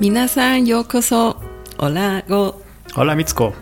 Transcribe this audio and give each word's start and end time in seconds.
Minasan 0.00 0.64
yokoso. 0.64 1.40
Hola, 1.78 2.24
go. 2.28 2.62
Hola 2.94 3.16
Mitsuko. 3.16 3.52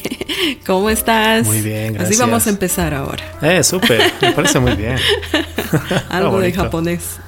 ¿Cómo 0.66 0.90
estás? 0.90 1.46
Muy 1.46 1.62
bien, 1.62 1.94
gracias. 1.94 2.10
Así 2.10 2.20
vamos 2.20 2.46
a 2.46 2.50
empezar 2.50 2.92
ahora. 2.92 3.24
Eh, 3.40 3.64
súper, 3.64 4.12
me 4.20 4.32
parece 4.32 4.60
muy 4.60 4.74
bien. 4.74 4.98
Algo 6.10 6.40
de 6.40 6.52
japonés. 6.52 7.18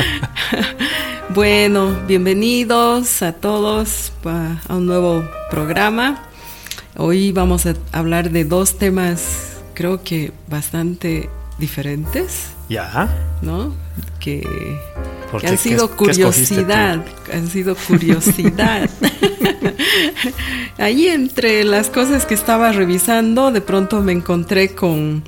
bueno, 1.30 1.96
bienvenidos 2.06 3.22
a 3.22 3.32
todos 3.32 4.12
a 4.68 4.74
un 4.74 4.84
nuevo 4.84 5.24
programa. 5.50 6.24
Hoy 6.98 7.32
vamos 7.32 7.64
a 7.64 7.74
hablar 7.92 8.30
de 8.30 8.44
dos 8.44 8.76
temas, 8.78 9.62
creo 9.72 10.02
que 10.02 10.32
bastante 10.48 11.30
diferentes, 11.58 12.48
Ya. 12.68 13.08
¿no? 13.42 13.74
Que, 14.20 14.46
¿Por 15.30 15.40
que 15.40 15.46
qué? 15.46 15.52
han 15.52 15.58
sido 15.58 15.90
curiosidad, 15.96 17.04
han 17.32 17.48
sido 17.48 17.74
curiosidad. 17.76 18.88
Ahí 20.78 21.08
entre 21.08 21.64
las 21.64 21.88
cosas 21.90 22.26
que 22.26 22.34
estaba 22.34 22.72
revisando, 22.72 23.50
de 23.50 23.60
pronto 23.60 24.00
me 24.02 24.12
encontré 24.12 24.74
con 24.74 25.22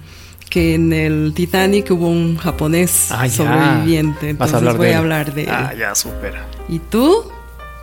que 0.51 0.74
en 0.74 0.93
el 0.93 1.33
Titanic 1.34 1.91
hubo 1.91 2.09
un 2.09 2.37
japonés 2.38 3.09
Ah, 3.11 3.29
sobreviviente, 3.29 4.33
Vas 4.34 4.48
entonces 4.51 4.55
a 4.55 4.57
hablar 4.59 4.77
voy 4.77 4.87
de 4.88 4.95
a 4.95 4.98
hablar 4.98 5.34
de 5.34 5.43
él. 5.43 5.48
Ah, 5.51 5.74
ya, 5.79 5.95
súper. 5.95 6.35
¿Y 6.69 6.79
tú? 6.79 7.30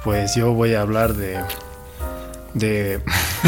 Pues 0.04 0.36
yo 0.36 0.54
voy 0.54 0.74
a 0.74 0.82
hablar 0.82 1.13
de 1.13 1.40
de 2.54 3.02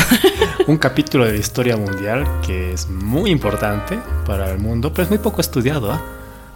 un 0.68 0.78
capítulo 0.78 1.26
de 1.26 1.32
la 1.32 1.38
historia 1.38 1.78
mundial 1.78 2.28
que 2.46 2.74
es 2.74 2.90
muy 2.90 3.32
importante 3.32 3.98
para 4.26 4.52
el 4.52 4.58
mundo, 4.60 4.92
pero 4.92 5.04
es 5.04 5.10
muy 5.10 5.20
poco 5.20 5.40
estudiado. 5.42 5.92
¿ah? 5.94 6.02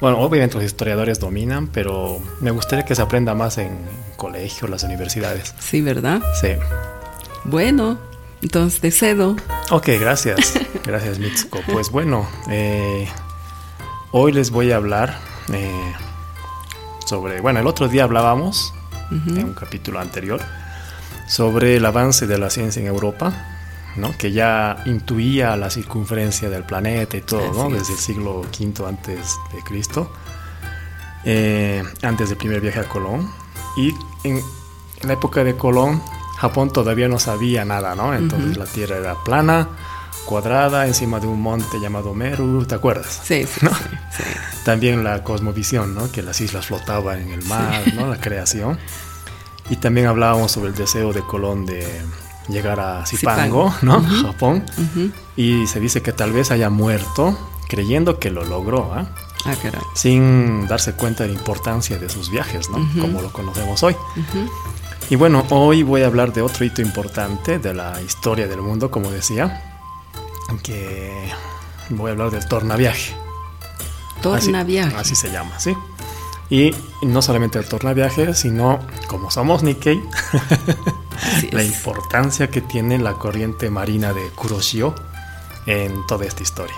Bueno, 0.02 0.18
obviamente 0.20 0.56
los 0.56 0.66
historiadores 0.66 1.20
dominan, 1.20 1.68
pero 1.68 2.20
me 2.40 2.50
gustaría 2.50 2.84
que 2.84 2.96
se 2.96 3.04
aprenda 3.04 3.36
más 3.36 3.60
en 3.60 3.70
colegios, 4.18 4.68
las 4.68 4.82
universidades. 4.84 5.54
Sí, 5.60 5.82
¿verdad? 5.82 6.22
Sí. 6.42 6.50
Bueno, 7.44 8.00
entonces 8.42 8.82
te 8.82 8.90
cedo. 8.90 9.36
Ok, 9.70 9.90
gracias. 10.00 10.60
Gracias, 10.84 11.20
Mitsuko. 11.20 11.60
Pues 11.72 11.92
bueno, 11.92 12.28
eh, 12.50 13.08
hoy 14.12 14.32
les 14.32 14.50
voy 14.50 14.72
a 14.72 14.78
hablar 14.78 15.20
eh, 15.54 15.94
sobre. 17.06 17.40
Bueno, 17.40 17.60
el 17.60 17.68
otro 17.68 17.88
día 17.88 18.04
hablábamos, 18.04 18.74
en 19.12 19.46
un 19.46 19.54
capítulo 19.54 20.00
anterior, 20.00 20.42
sobre 21.28 21.78
el 21.78 21.86
avance 21.86 22.26
de 22.26 22.40
la 22.40 22.50
ciencia 22.50 22.82
en 22.82 22.88
Europa, 22.88 23.61
¿no? 23.96 24.18
que 24.18 24.32
ya 24.32 24.82
intuía 24.86 25.56
la 25.56 25.70
circunferencia 25.70 26.50
del 26.50 26.64
planeta 26.64 27.18
y 27.18 27.22
todo, 27.22 27.52
¿no? 27.54 27.76
Desde 27.76 27.94
el 27.94 28.00
siglo 28.00 28.42
V 28.42 28.88
antes 28.88 29.38
de 29.54 29.62
Cristo, 29.64 30.12
eh, 31.26 31.84
antes 32.02 32.30
del 32.30 32.38
primer 32.38 32.62
viaje 32.62 32.80
a 32.80 32.84
Colón. 32.86 33.30
Y 33.78 33.94
en, 34.24 34.42
la 35.04 35.14
época 35.14 35.44
de 35.44 35.56
Colón, 35.56 36.02
Japón 36.38 36.72
todavía 36.72 37.08
no 37.08 37.20
sabía 37.20 37.66
nada, 37.66 37.96
¿no? 37.96 38.14
Entonces 38.14 38.58
la 38.58 38.66
Tierra 38.66 38.98
era 38.98 39.16
plana, 39.16 39.70
cuadrada, 40.26 40.86
encima 40.88 41.20
de 41.20 41.28
un 41.28 41.42
monte 41.42 41.80
llamado 41.80 42.14
Meru, 42.14 42.66
¿te 42.66 42.76
acuerdas? 42.76 43.22
Sí, 43.24 43.46
sí, 43.46 43.66
¿No? 43.66 43.72
sí, 43.72 43.84
sí. 44.18 44.24
También 44.64 45.04
la 45.04 45.24
cosmovisión, 45.24 45.96
¿no? 45.96 46.12
Que 46.12 46.22
las 46.22 46.40
islas 46.40 46.68
flotaban 46.68 47.20
en 47.22 47.32
el 47.32 47.44
mar, 47.46 47.82
¿no? 47.96 48.08
La 48.08 48.20
creación. 48.20 48.78
Y 49.70 49.78
también 49.78 50.08
hablábamos 50.08 50.52
sobre 50.52 50.70
el 50.70 50.76
deseo 50.76 51.14
de 51.14 51.22
Colón 51.22 51.66
de 51.66 51.88
llegar 52.52 52.80
a 52.80 53.06
Zipango, 53.06 53.72
Zipango. 53.72 54.02
¿no? 54.02 54.24
Japón. 54.24 54.64
Y 55.36 55.68
se 55.68 55.80
dice 55.80 56.02
que 56.02 56.14
tal 56.14 56.32
vez 56.32 56.52
haya 56.52 56.70
muerto 56.70 57.38
creyendo 57.68 58.20
que 58.20 58.30
lo 58.32 58.44
logró, 58.44 58.92
¿ah? 58.94 59.08
Ah, 59.46 59.56
caray. 59.60 59.82
sin 59.96 60.68
darse 60.68 60.94
cuenta 60.94 61.24
de 61.24 61.30
la 61.30 61.36
importancia 61.36 61.98
de 61.98 62.10
sus 62.10 62.30
viajes, 62.30 62.70
¿no? 62.70 62.78
Como 63.02 63.22
lo 63.22 63.32
conocemos 63.32 63.82
hoy. 63.82 63.96
Y 65.10 65.16
bueno, 65.16 65.46
hoy 65.50 65.84
voy 65.84 66.04
a 66.04 66.08
hablar 66.08 66.32
de 66.34 66.42
otro 66.42 66.64
hito 66.64 66.82
importante 66.82 67.60
de 67.60 67.74
la 67.74 68.00
historia 68.02 68.48
del 68.48 68.62
mundo, 68.62 68.92
como 68.92 69.10
decía, 69.10 69.80
que 70.64 71.32
voy 71.90 72.10
a 72.10 72.12
hablar 72.12 72.32
del 72.32 72.48
tornaviaje. 72.48 73.16
Tornaviaje. 74.22 74.96
Así, 74.96 75.14
así 75.14 75.16
se 75.16 75.32
llama, 75.32 75.60
¿sí? 75.60 75.76
Y 76.52 76.76
no 77.02 77.22
solamente 77.24 77.58
el 77.58 77.66
tornaviaje, 77.66 78.36
sino 78.36 78.80
como 79.08 79.32
somos 79.32 79.64
Nikkei, 79.64 80.04
la 81.52 81.64
importancia 81.64 82.50
que 82.50 82.62
tiene 82.62 83.00
la 83.00 83.14
corriente 83.14 83.70
marina 83.70 84.14
de 84.14 84.28
Kuroshio 84.36 84.94
en 85.66 86.06
toda 86.08 86.26
esta 86.26 86.44
historia. 86.44 86.76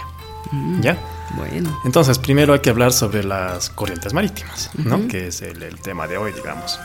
Mm, 0.51 0.81
¿Ya? 0.81 0.97
Bueno. 1.35 1.75
Entonces, 1.85 2.19
primero 2.19 2.53
hay 2.53 2.59
que 2.59 2.69
hablar 2.69 2.93
sobre 2.93 3.23
las 3.23 3.71
corrientes 3.71 4.13
marítimas, 4.13 4.69
¿no? 4.75 4.97
Ujú. 4.97 5.07
Que 5.07 5.27
es 5.27 5.41
el, 5.41 5.63
el 5.63 5.79
tema 5.79 6.07
de 6.07 6.17
hoy, 6.17 6.31
digamos. 6.33 6.79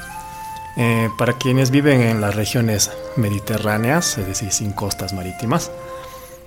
Eh, 0.78 1.10
para 1.18 1.34
quienes 1.34 1.70
viven 1.70 2.00
en 2.00 2.20
las 2.20 2.36
regiones 2.36 2.90
mediterráneas, 3.16 4.16
es 4.16 4.26
decir, 4.26 4.50
sin 4.50 4.72
costas 4.72 5.12
marítimas, 5.12 5.70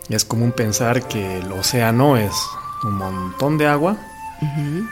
es 0.10 0.26
común 0.26 0.54
pensar 0.54 1.08
que 1.08 1.38
el 1.40 1.52
océano 1.52 2.18
es 2.18 2.34
un 2.84 2.96
montón 2.96 3.58
de 3.60 3.68
agua 3.68 3.98
Ujú. 4.42 4.88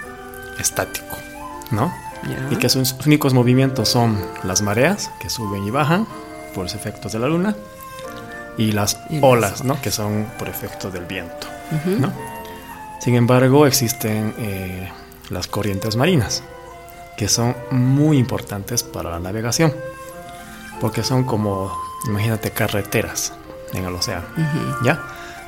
estático, 0.59 1.15
¿no? 1.71 1.93
Ya. 2.23 2.47
Y 2.51 2.57
que 2.57 2.69
sus 2.69 2.93
únicos 3.05 3.33
movimientos 3.33 3.89
son 3.89 4.19
las 4.43 4.61
mareas, 4.61 5.11
que 5.19 5.29
suben 5.29 5.63
y 5.63 5.71
bajan 5.71 6.07
por 6.53 6.63
los 6.63 6.75
efectos 6.75 7.13
de 7.13 7.19
la 7.19 7.27
luna, 7.27 7.55
y 8.57 8.73
las 8.73 8.99
Y 9.09 9.19
olas, 9.21 9.63
¿no? 9.63 9.81
Que 9.81 9.89
son 9.89 10.27
por 10.37 10.49
efecto 10.49 10.91
del 10.91 11.05
viento. 11.05 11.47
¿no? 11.85 12.11
Sin 12.99 13.15
embargo, 13.15 13.65
existen 13.65 14.33
eh, 14.37 14.91
las 15.29 15.47
corrientes 15.47 15.95
marinas, 15.95 16.43
que 17.15 17.29
son 17.29 17.55
muy 17.71 18.17
importantes 18.17 18.83
para 18.83 19.11
la 19.11 19.19
navegación, 19.19 19.73
porque 20.81 21.03
son 21.03 21.23
como, 21.23 21.71
imagínate, 22.07 22.51
carreteras 22.51 23.33
en 23.73 23.85
el 23.85 23.95
océano. 23.95 24.25
¿ya? 24.83 25.01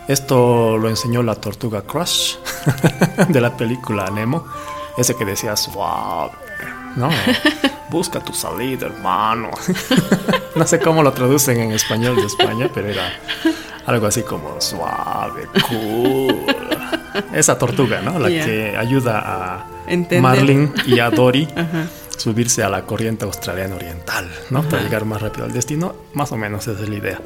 Esto 0.08 0.78
lo 0.78 0.88
enseñó 0.88 1.22
la 1.22 1.36
tortuga 1.36 1.82
Crush 1.82 2.36
de 3.28 3.42
la 3.42 3.58
película 3.58 4.10
Nemo, 4.10 4.46
ese 4.98 5.16
que 5.16 5.26
decía 5.26 5.56
suave, 5.56 6.32
¿no? 6.96 7.10
Busca 7.90 8.20
tu 8.22 8.34
salida, 8.34 8.88
hermano. 8.88 9.50
no 10.56 10.66
sé 10.68 10.80
cómo 10.80 11.04
lo 11.04 11.12
traducen 11.12 11.60
en 11.60 11.72
español 11.72 12.16
de 12.16 12.24
España, 12.26 12.70
pero 12.74 12.88
era 12.88 13.12
algo 13.86 14.08
así 14.08 14.24
como 14.24 14.60
suave, 14.62 15.48
cool. 15.68 16.46
Esa 17.34 17.58
tortuga, 17.58 18.02
¿no? 18.02 18.18
La 18.20 18.30
Ya. 18.30 18.46
que 18.46 18.78
ayuda 18.78 19.20
a 19.26 19.66
Entender. 19.88 20.22
Marlin 20.22 20.74
y 20.86 21.00
a 21.00 21.10
Dory 21.10 21.48
Ajá. 21.56 21.88
subirse 22.16 22.64
a 22.64 22.70
la 22.70 22.84
corriente 22.84 23.26
australiana 23.26 23.76
oriental, 23.76 24.32
¿no? 24.50 24.64
Para 24.64 24.84
llegar 24.84 25.04
más 25.04 25.22
rápido 25.22 25.44
al 25.46 25.52
destino. 25.52 25.94
Más 26.14 26.32
o 26.32 26.38
menos 26.38 26.68
esa 26.68 26.82
es 26.82 26.88
la 26.90 26.96
idea. 26.96 27.20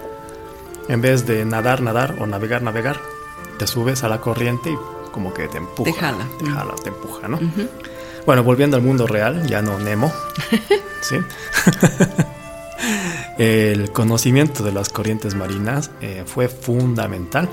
En 0.87 1.01
vez 1.01 1.27
de 1.27 1.45
nadar, 1.45 1.81
nadar 1.81 2.15
o 2.19 2.25
navegar, 2.25 2.63
navegar, 2.63 2.97
te 3.59 3.67
subes 3.67 4.03
a 4.03 4.09
la 4.09 4.19
corriente 4.21 4.71
y 4.71 4.77
como 5.15 5.33
que 5.33 5.47
te 5.47 5.57
empuja. 5.57 5.89
Te 5.91 5.97
jala. 5.97 6.27
Te 6.37 6.45
jala, 6.45 6.75
te 6.83 6.89
empuja, 6.89 7.27
¿no? 7.29 7.37
Ujú. 7.37 7.69
Bueno, 8.25 8.43
volviendo 8.43 8.75
al 8.75 8.83
mundo 8.83 9.07
real, 9.07 9.47
ya 9.47 9.61
no 9.61 9.79
Nemo. 9.79 10.11
¿sí? 11.01 11.15
El 13.37 13.91
conocimiento 13.91 14.63
de 14.63 14.71
las 14.73 14.89
corrientes 14.89 15.35
marinas 15.35 15.89
eh, 16.01 16.23
fue 16.25 16.49
fundamental, 16.49 17.49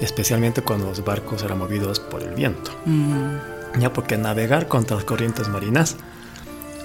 especialmente 0.00 0.62
cuando 0.62 0.86
los 0.86 1.02
barcos 1.04 1.42
eran 1.42 1.58
movidos 1.58 1.98
por 1.98 2.22
el 2.22 2.34
viento. 2.34 2.70
Mm, 2.84 3.80
Ya 3.80 3.90
porque 3.92 4.18
navegar 4.18 4.68
contra 4.68 4.96
las 4.96 5.04
corrientes 5.06 5.48
marinas 5.48 5.96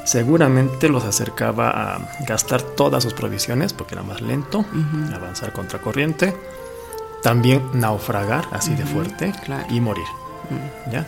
seguramente 0.05 0.87
los 0.87 1.03
acercaba 1.03 1.69
a 1.69 2.09
gastar 2.25 2.61
todas 2.61 3.03
sus 3.03 3.13
provisiones 3.13 3.73
porque 3.73 3.95
era 3.95 4.03
más 4.03 4.21
lento, 4.21 4.63
avanzar 5.13 5.51
contra 5.51 5.79
corriente, 5.79 6.33
también 7.27 7.61
naufragar 7.73 8.47
así 8.53 8.73
de 8.73 8.85
fuerte 8.85 9.33
claro. 9.43 9.65
y 9.69 9.81
morir. 9.81 10.05
¿ya? 10.89 11.05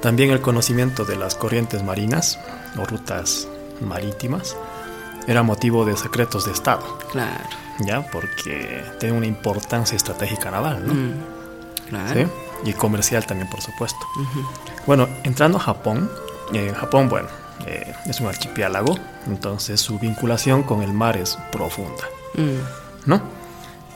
También 0.00 0.30
el 0.30 0.40
conocimiento 0.40 1.04
de 1.04 1.16
las 1.16 1.34
corrientes 1.34 1.82
marinas 1.82 2.38
o 2.80 2.84
rutas 2.84 3.48
marítimas 3.80 4.56
era 5.26 5.42
motivo 5.42 5.84
de 5.84 5.96
secretos 5.96 6.44
de 6.46 6.52
Estado, 6.52 6.98
claro. 7.10 7.42
¿ya? 7.80 8.08
porque 8.12 8.84
tiene 9.00 9.16
una 9.16 9.26
importancia 9.26 9.96
estratégica 9.96 10.52
naval, 10.52 10.86
¿no? 10.86 10.94
Mm, 10.94 11.12
claro. 11.88 12.14
¿Sí? 12.14 12.70
Y 12.70 12.72
comercial 12.74 13.26
también, 13.26 13.50
por 13.50 13.60
supuesto. 13.60 13.98
Bueno, 14.86 15.08
entrando 15.24 15.58
a 15.58 15.62
Japón, 15.62 16.08
eh, 16.54 16.72
Japón, 16.78 17.08
bueno, 17.08 17.26
eh, 17.66 17.92
es 18.06 18.20
un 18.20 18.28
archipiélago, 18.28 18.96
entonces 19.26 19.80
su 19.80 19.98
vinculación 19.98 20.62
con 20.62 20.82
el 20.82 20.92
mar 20.92 21.16
es 21.16 21.36
profunda, 21.50 22.04
Mm, 22.34 23.08
¿no? 23.10 23.39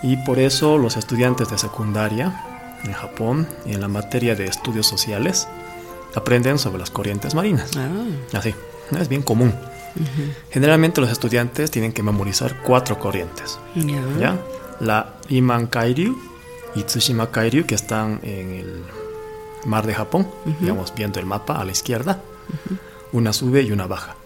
Y 0.04 0.16
por 0.18 0.38
eso 0.38 0.76
los 0.78 0.96
estudiantes 0.96 1.48
de 1.50 1.56
secundaria 1.58 2.42
en 2.84 2.92
Japón, 2.92 3.48
en 3.64 3.80
la 3.80 3.88
materia 3.88 4.34
de 4.34 4.44
estudios 4.44 4.86
sociales, 4.86 5.48
aprenden 6.14 6.58
sobre 6.58 6.78
las 6.78 6.90
corrientes 6.90 7.34
marinas. 7.34 7.70
ah, 7.76 7.88
Así, 8.38 8.54
es 9.00 9.08
bien 9.08 9.22
común. 9.22 9.54
Generalmente 10.50 11.00
los 11.00 11.10
estudiantes 11.10 11.70
tienen 11.70 11.92
que 11.92 12.02
memorizar 12.02 12.60
cuatro 12.62 12.98
corrientes, 12.98 13.58
Ya. 13.74 14.02
¿ya? 14.18 14.38
La 14.80 15.14
Iman 15.28 15.66
Kairyu 15.68 16.18
y 16.74 16.82
Tsushima 16.82 17.30
Kairyu, 17.30 17.64
que 17.64 17.74
están 17.76 18.18
en 18.24 18.54
el 18.54 18.82
mar 19.64 19.86
de 19.86 19.94
Japón, 19.94 20.26
digamos, 20.60 20.92
viendo 20.94 21.20
el 21.20 21.26
mapa 21.26 21.60
a 21.60 21.64
la 21.64 21.72
izquierda, 21.72 22.20
una 23.12 23.32
sube 23.32 23.62
y 23.62 23.70
una 23.72 23.86
baja, 23.86 24.16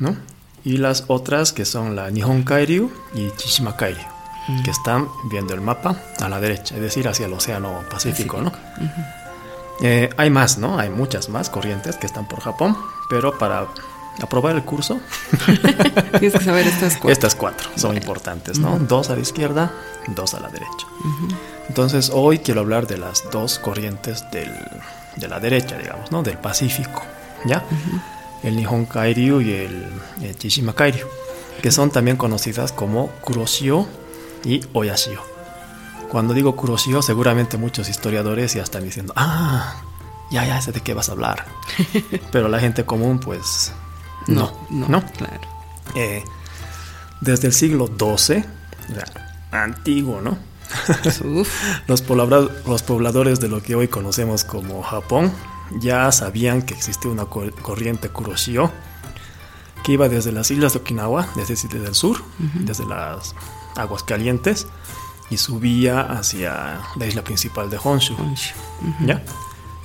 ¿no? 0.00 0.16
y 0.64 0.78
las 0.78 1.04
otras 1.08 1.52
que 1.52 1.66
son 1.66 1.94
la 1.94 2.10
Nihon 2.10 2.42
Kairyu 2.42 2.90
y 3.14 3.30
Chishima 3.36 3.76
Kairyu, 3.76 4.02
Que 4.64 4.70
están 4.70 5.08
viendo 5.24 5.54
el 5.54 5.60
mapa 5.62 5.96
a 6.20 6.28
la 6.28 6.38
derecha, 6.38 6.74
es 6.74 6.80
decir, 6.80 7.08
hacia 7.08 7.26
el 7.26 7.32
Océano 7.32 7.80
Pacífico, 7.90 8.42
¿no? 8.42 8.52
Eh, 9.82 10.10
hay 10.16 10.30
más, 10.30 10.58
¿no? 10.58 10.78
Hay 10.78 10.90
muchas 10.90 11.28
más 11.28 11.48
corrientes 11.50 11.96
que 11.96 12.06
están 12.06 12.26
por 12.28 12.40
Japón, 12.40 12.76
pero 13.08 13.38
para 13.38 13.66
aprobar 14.22 14.54
el 14.54 14.64
curso, 14.64 15.00
Tienes 16.20 16.38
que 16.38 16.44
saber 16.44 16.66
estas 16.66 16.94
cuatro. 16.94 17.10
estas 17.10 17.34
cuatro 17.34 17.70
son 17.76 17.96
importantes, 17.96 18.58
¿no? 18.58 18.78
Dos 18.78 19.10
a 19.10 19.16
la 19.16 19.22
izquierda, 19.22 19.72
dos 20.08 20.34
a 20.34 20.40
la 20.40 20.48
derecha. 20.48 20.86
Entonces, 21.68 22.10
hoy 22.12 22.38
quiero 22.38 22.60
hablar 22.60 22.86
de 22.86 22.98
las 22.98 23.24
dos 23.32 23.58
corrientes 23.58 24.24
del, 24.30 24.52
de 25.16 25.28
la 25.28 25.40
derecha, 25.40 25.76
digamos, 25.78 26.12
¿no? 26.12 26.22
Del 26.22 26.38
Pacífico, 26.38 27.02
¿ya? 27.44 27.64
El 28.42 28.56
Nihon 28.56 28.84
Kairyu 28.84 29.40
y 29.40 29.52
el, 29.52 29.88
el 30.22 30.36
Chishima 30.38 30.74
Kairyu, 30.74 31.06
que 31.62 31.72
son 31.72 31.90
también 31.90 32.16
conocidas 32.16 32.72
como 32.72 33.08
Kuroshio 33.22 33.88
y 34.44 34.60
Oyashio. 34.72 35.20
Cuando 36.10 36.34
digo 36.34 36.54
Kuroshio, 36.54 37.02
seguramente 37.02 37.56
muchos 37.56 37.88
historiadores 37.88 38.54
ya 38.54 38.62
están 38.62 38.84
diciendo, 38.84 39.12
ah, 39.16 39.76
ya, 40.30 40.44
ya 40.46 40.60
sé 40.60 40.70
de 40.72 40.80
qué 40.80 40.94
vas 40.94 41.08
a 41.08 41.12
hablar. 41.12 41.44
Pero 42.32 42.48
la 42.48 42.60
gente 42.60 42.84
común, 42.84 43.18
pues, 43.18 43.72
no, 44.26 44.52
no, 44.70 44.88
¿no? 44.88 45.04
claro. 45.06 45.40
Eh, 45.94 46.22
desde 47.20 47.48
el 47.48 47.52
siglo 47.52 47.86
XII, 47.88 48.44
antiguo, 49.50 50.20
¿no? 50.20 50.36
Los, 51.86 52.04
poblador- 52.06 52.50
los 52.66 52.82
pobladores 52.82 53.38
de 53.40 53.48
lo 53.48 53.62
que 53.62 53.74
hoy 53.74 53.88
conocemos 53.88 54.44
como 54.44 54.82
Japón 54.82 55.32
ya 55.80 56.10
sabían 56.10 56.62
que 56.62 56.74
existía 56.74 57.10
una 57.10 57.26
cor- 57.26 57.54
corriente 57.54 58.08
Kuroshio 58.08 58.70
que 59.84 59.92
iba 59.92 60.08
desde 60.08 60.32
las 60.32 60.50
islas 60.50 60.72
de 60.72 60.78
Okinawa, 60.80 61.28
es 61.36 61.48
decir, 61.48 61.70
desde 61.70 61.88
el 61.88 61.94
sur, 61.94 62.22
desde 62.38 62.86
las 62.86 63.34
aguas 63.76 64.02
calientes, 64.02 64.66
y 65.30 65.36
subía 65.36 66.00
hacia 66.00 66.80
la 66.96 67.06
isla 67.06 67.22
principal 67.24 67.70
de 67.70 67.78
Honshu. 67.82 68.14
Honshu. 68.14 68.54
¿Ya? 69.00 69.22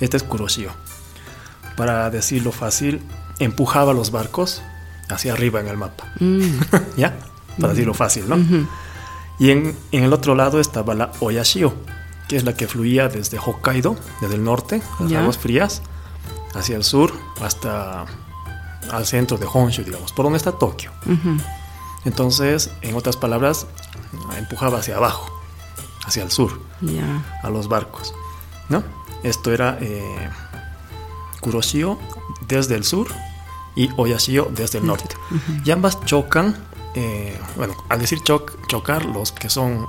Este 0.00 0.16
es 0.16 0.22
Kuroshio. 0.22 0.70
Para 1.76 2.10
decirlo 2.10 2.52
fácil, 2.52 3.02
empujaba 3.38 3.92
los 3.92 4.10
barcos 4.10 4.62
hacia 5.08 5.32
arriba 5.32 5.60
en 5.60 5.68
el 5.68 5.76
mapa. 5.76 6.04
Mm, 6.20 6.60
¿Ya? 6.96 7.16
Para 7.58 7.72
decirlo 7.72 7.94
fácil, 7.94 8.28
¿no? 8.28 8.36
Y 9.38 9.50
en, 9.50 9.76
en 9.92 10.04
el 10.04 10.12
otro 10.12 10.34
lado 10.34 10.60
estaba 10.60 10.94
la 10.94 11.12
Oyashio, 11.20 11.74
que 12.28 12.36
es 12.36 12.44
la 12.44 12.54
que 12.54 12.68
fluía 12.68 13.08
desde 13.08 13.38
Hokkaido, 13.38 13.96
desde 14.20 14.34
el 14.34 14.44
norte, 14.44 14.82
las 15.00 15.12
aguas 15.12 15.38
frías, 15.38 15.82
hacia 16.54 16.76
el 16.76 16.84
sur, 16.84 17.12
hasta 17.40 18.04
al 18.90 19.06
centro 19.06 19.38
de 19.38 19.46
Honshu, 19.52 19.82
digamos, 19.82 20.12
por 20.12 20.24
donde 20.24 20.36
está 20.36 20.52
Tokio. 20.52 20.92
ujú. 21.06 21.38
Entonces, 22.04 22.70
en 22.82 22.94
otras 22.96 23.16
palabras, 23.16 23.66
empujaba 24.38 24.78
hacia 24.78 24.96
abajo, 24.96 25.30
hacia 26.06 26.22
el 26.22 26.30
sur, 26.30 26.60
a 27.42 27.50
los 27.50 27.68
barcos, 27.68 28.14
¿no? 28.68 28.82
Esto 29.22 29.52
era 29.52 29.76
eh, 29.80 30.30
Kuroshio 31.40 31.98
desde 32.48 32.74
el 32.74 32.84
sur 32.84 33.08
y 33.76 33.90
Oyashio 33.96 34.50
desde 34.54 34.78
el 34.78 34.86
norte. 34.86 35.14
Y 35.64 35.70
ambas 35.70 36.02
chocan, 36.04 36.56
eh, 36.94 37.38
bueno, 37.56 37.74
al 37.88 38.00
decir 38.00 38.20
choc- 38.20 38.52
chocar, 38.66 39.04
los 39.04 39.32
que 39.32 39.48
son 39.50 39.86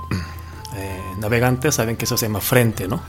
eh, 0.74 1.02
navegantes 1.18 1.74
saben 1.76 1.96
que 1.96 2.04
eso 2.04 2.16
se 2.16 2.26
llama 2.26 2.40
frente, 2.40 2.86
¿no? 2.88 3.02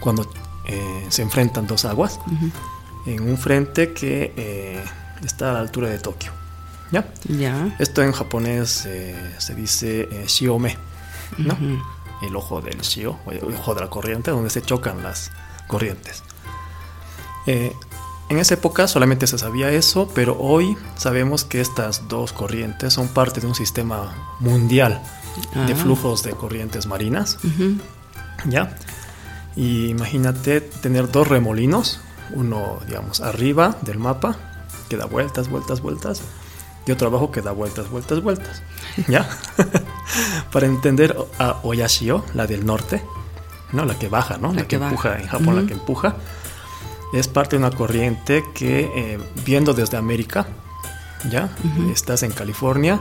Cuando 0.00 0.30
eh, 0.66 1.06
se 1.08 1.22
enfrentan 1.22 1.66
dos 1.66 1.84
aguas 1.86 2.20
en 3.06 3.28
un 3.28 3.38
frente 3.38 3.92
que 3.94 4.84
está 5.24 5.50
a 5.50 5.52
la 5.54 5.60
altura 5.60 5.88
de 5.88 5.98
Tokio, 5.98 6.30
¿ya? 6.90 7.12
Ya. 7.28 7.74
Esto 7.78 8.02
en 8.02 8.12
japonés 8.12 8.84
eh, 8.86 9.14
se 9.38 9.54
dice 9.54 10.08
eh, 10.10 10.24
shiome, 10.26 10.76
¿no? 11.36 11.56
El 12.22 12.34
ojo 12.34 12.60
del 12.60 12.80
shio, 12.80 13.18
o 13.26 13.30
el 13.30 13.42
ojo 13.54 13.74
de 13.74 13.80
la 13.82 13.90
corriente, 13.90 14.30
donde 14.30 14.50
se 14.50 14.62
chocan 14.62 15.02
las 15.02 15.30
corrientes. 15.68 16.22
Eh, 17.46 17.72
en 18.28 18.38
esa 18.38 18.54
época 18.54 18.88
solamente 18.88 19.26
se 19.26 19.38
sabía 19.38 19.70
eso, 19.70 20.10
pero 20.14 20.36
hoy 20.38 20.76
sabemos 20.96 21.44
que 21.44 21.60
estas 21.60 22.08
dos 22.08 22.32
corrientes 22.32 22.92
son 22.92 23.08
parte 23.08 23.40
de 23.40 23.46
un 23.46 23.54
sistema 23.54 24.14
mundial 24.40 25.00
de 25.66 25.72
Ah. 25.72 25.76
flujos 25.76 26.22
de 26.22 26.32
corrientes 26.32 26.86
marinas. 26.86 27.38
¿ya? 28.46 28.76
Y 29.56 29.86
imagínate 29.88 30.60
tener 30.60 31.10
dos 31.10 31.26
remolinos, 31.26 32.00
uno, 32.32 32.78
digamos, 32.86 33.20
arriba 33.20 33.76
del 33.82 33.98
mapa, 33.98 34.36
que 34.88 34.96
da 34.96 35.06
vueltas, 35.06 35.48
vueltas, 35.48 35.80
vueltas, 35.80 36.20
y 36.88 36.90
otro 36.90 37.08
abajo 37.08 37.30
que 37.30 37.42
da 37.42 37.52
vueltas, 37.52 37.90
vueltas, 37.90 38.22
vueltas, 38.22 38.62
¿ya? 39.08 39.28
Para 40.52 40.66
entender 40.66 41.14
a 41.38 41.58
Oyashio, 41.62 42.24
la 42.34 42.46
del 42.46 42.64
norte, 42.64 43.04
¿no? 43.72 43.84
La 43.84 43.98
que 43.98 44.08
baja, 44.08 44.38
¿no? 44.38 44.48
La, 44.48 44.54
La 44.54 44.62
que, 44.62 44.78
que 44.78 44.84
empuja, 44.84 45.18
en 45.20 45.26
Japón 45.28 45.46
la 45.54 45.60
Ujú. 45.60 45.66
que 45.66 45.74
empuja, 45.74 46.16
es 47.12 47.28
parte 47.28 47.56
de 47.58 47.64
una 47.66 47.76
corriente 47.76 48.42
que, 48.54 48.90
eh, 48.94 49.18
viendo 49.44 49.74
desde 49.74 49.96
América, 49.98 50.46
¿ya? 51.30 51.50
Estás 51.92 52.22
en 52.22 52.32
California, 52.32 53.00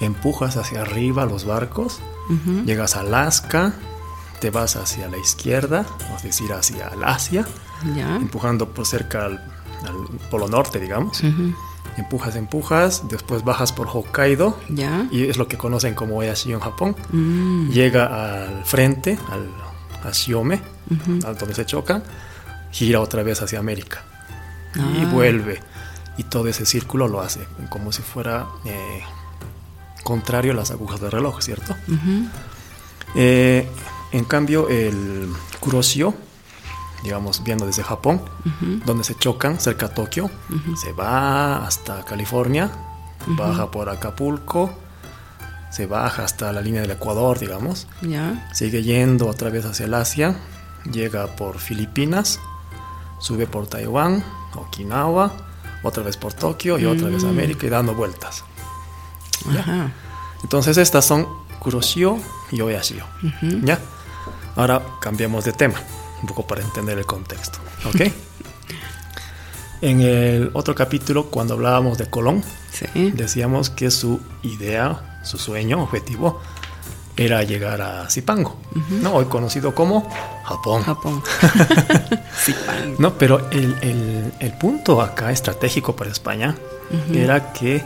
empujas 0.00 0.56
hacia 0.56 0.82
arriba 0.82 1.26
los 1.26 1.44
barcos, 1.44 2.00
Ujú. 2.28 2.64
Llegas 2.64 2.96
a 2.96 3.00
Alaska, 3.00 3.72
te 4.40 4.50
vas 4.50 4.74
hacia 4.76 5.08
la 5.08 5.16
izquierda, 5.16 5.84
es 6.16 6.22
decir, 6.24 6.52
hacia 6.52 6.88
el 6.88 7.02
Asia, 7.04 7.46
Ya. 7.96 8.16
empujando 8.16 8.68
por 8.68 8.84
cerca 8.86 9.24
al, 9.26 9.34
al 9.86 10.18
polo 10.30 10.48
norte, 10.48 10.78
digamos. 10.80 11.22
Ujú. 11.22 11.54
Empujas, 11.96 12.36
empujas, 12.36 13.04
después 13.08 13.42
bajas 13.44 13.72
por 13.72 13.88
Hokkaido, 13.88 14.58
Ya. 14.68 15.06
y 15.10 15.24
es 15.28 15.38
lo 15.38 15.48
que 15.48 15.56
conocen 15.56 15.94
como 15.94 16.16
Oyashio 16.18 16.54
en 16.54 16.60
Japón. 16.60 16.94
Mm. 17.10 17.70
Llega 17.70 18.44
al 18.44 18.64
frente, 18.64 19.18
al, 19.30 19.48
a 20.04 20.10
Shiome, 20.12 20.60
al 21.24 21.36
donde 21.38 21.54
se 21.54 21.64
chocan, 21.64 22.02
gira 22.70 23.00
otra 23.00 23.22
vez 23.22 23.40
hacia 23.40 23.58
América 23.58 24.02
y 24.74 25.04
Ah. 25.04 25.10
vuelve. 25.10 25.60
Y 26.18 26.24
todo 26.24 26.48
ese 26.48 26.66
círculo 26.66 27.08
lo 27.08 27.20
hace 27.20 27.40
como 27.70 27.92
si 27.92 28.02
fuera 28.02 28.46
eh, 28.66 29.02
contrario 30.02 30.52
a 30.52 30.54
las 30.54 30.70
agujas 30.70 31.00
del 31.00 31.10
reloj, 31.10 31.40
¿cierto? 31.42 31.74
Eh, 33.14 33.68
en 34.12 34.24
cambio, 34.24 34.68
el 34.68 35.28
Kuroshio, 35.60 36.14
digamos, 37.06 37.42
viendo 37.44 37.64
desde 37.66 37.82
Japón, 37.82 38.20
donde 38.84 39.04
se 39.04 39.14
chocan 39.14 39.58
cerca 39.60 39.86
a 39.86 39.88
Tokio, 39.94 40.30
se 40.76 40.92
va 40.92 41.64
hasta 41.66 42.04
California, 42.04 42.70
baja 43.28 43.70
por 43.70 43.88
Acapulco, 43.88 44.70
se 45.70 45.86
baja 45.86 46.24
hasta 46.24 46.52
la 46.52 46.60
línea 46.60 46.82
del 46.82 46.90
Ecuador, 46.90 47.38
digamos, 47.38 47.86
Ya. 48.02 48.48
sigue 48.52 48.82
yendo 48.82 49.26
otra 49.28 49.50
vez 49.50 49.64
hacia 49.64 49.86
el 49.86 49.94
Asia, 49.94 50.36
llega 50.90 51.26
por 51.36 51.58
Filipinas, 51.58 52.40
sube 53.18 53.46
por 53.46 53.66
Taiwán, 53.66 54.22
Okinawa, 54.54 55.32
otra 55.82 56.02
vez 56.02 56.16
por 56.16 56.32
Tokio 56.32 56.78
y 56.78 56.84
otra 56.86 57.08
vez 57.08 57.24
a 57.24 57.28
América 57.28 57.66
y 57.66 57.70
dando 57.70 57.94
vueltas. 57.94 58.42
Ya. 59.52 59.92
Entonces 60.42 60.76
estas 60.76 61.04
son 61.04 61.26
Kuroshio 61.60 62.18
y 62.50 62.60
Oyashio. 62.60 63.04
¿Ya? 63.62 63.78
Ahora 64.56 64.82
cambiamos 65.00 65.44
de 65.44 65.52
tema, 65.52 65.78
un 66.20 66.28
poco 66.28 66.46
para 66.46 66.62
entender 66.62 66.98
el 66.98 67.06
contexto. 67.06 67.58
¿Ok? 67.86 68.00
en 69.82 70.00
el 70.00 70.50
otro 70.54 70.74
capítulo, 70.74 71.26
cuando 71.26 71.54
hablábamos 71.54 71.98
de 71.98 72.08
Colón, 72.08 72.42
Sí. 72.72 73.10
decíamos 73.12 73.70
que 73.70 73.90
su 73.90 74.20
idea, 74.42 75.20
su 75.22 75.38
sueño, 75.38 75.82
objetivo, 75.82 76.40
era 77.16 77.42
llegar 77.42 77.80
a 77.80 78.10
Zipango, 78.10 78.58
¿no? 78.90 79.14
Hoy 79.14 79.24
conocido 79.24 79.74
como 79.74 80.10
Japón. 80.44 80.82
Japón. 80.82 81.22
No, 82.98 83.14
pero 83.18 83.50
el, 83.50 83.76
el- 83.80 84.32
el 84.38 84.52
punto 84.58 85.00
acá 85.02 85.30
estratégico 85.32 85.96
para 85.96 86.10
España 86.10 86.54
era 87.12 87.52
que 87.52 87.82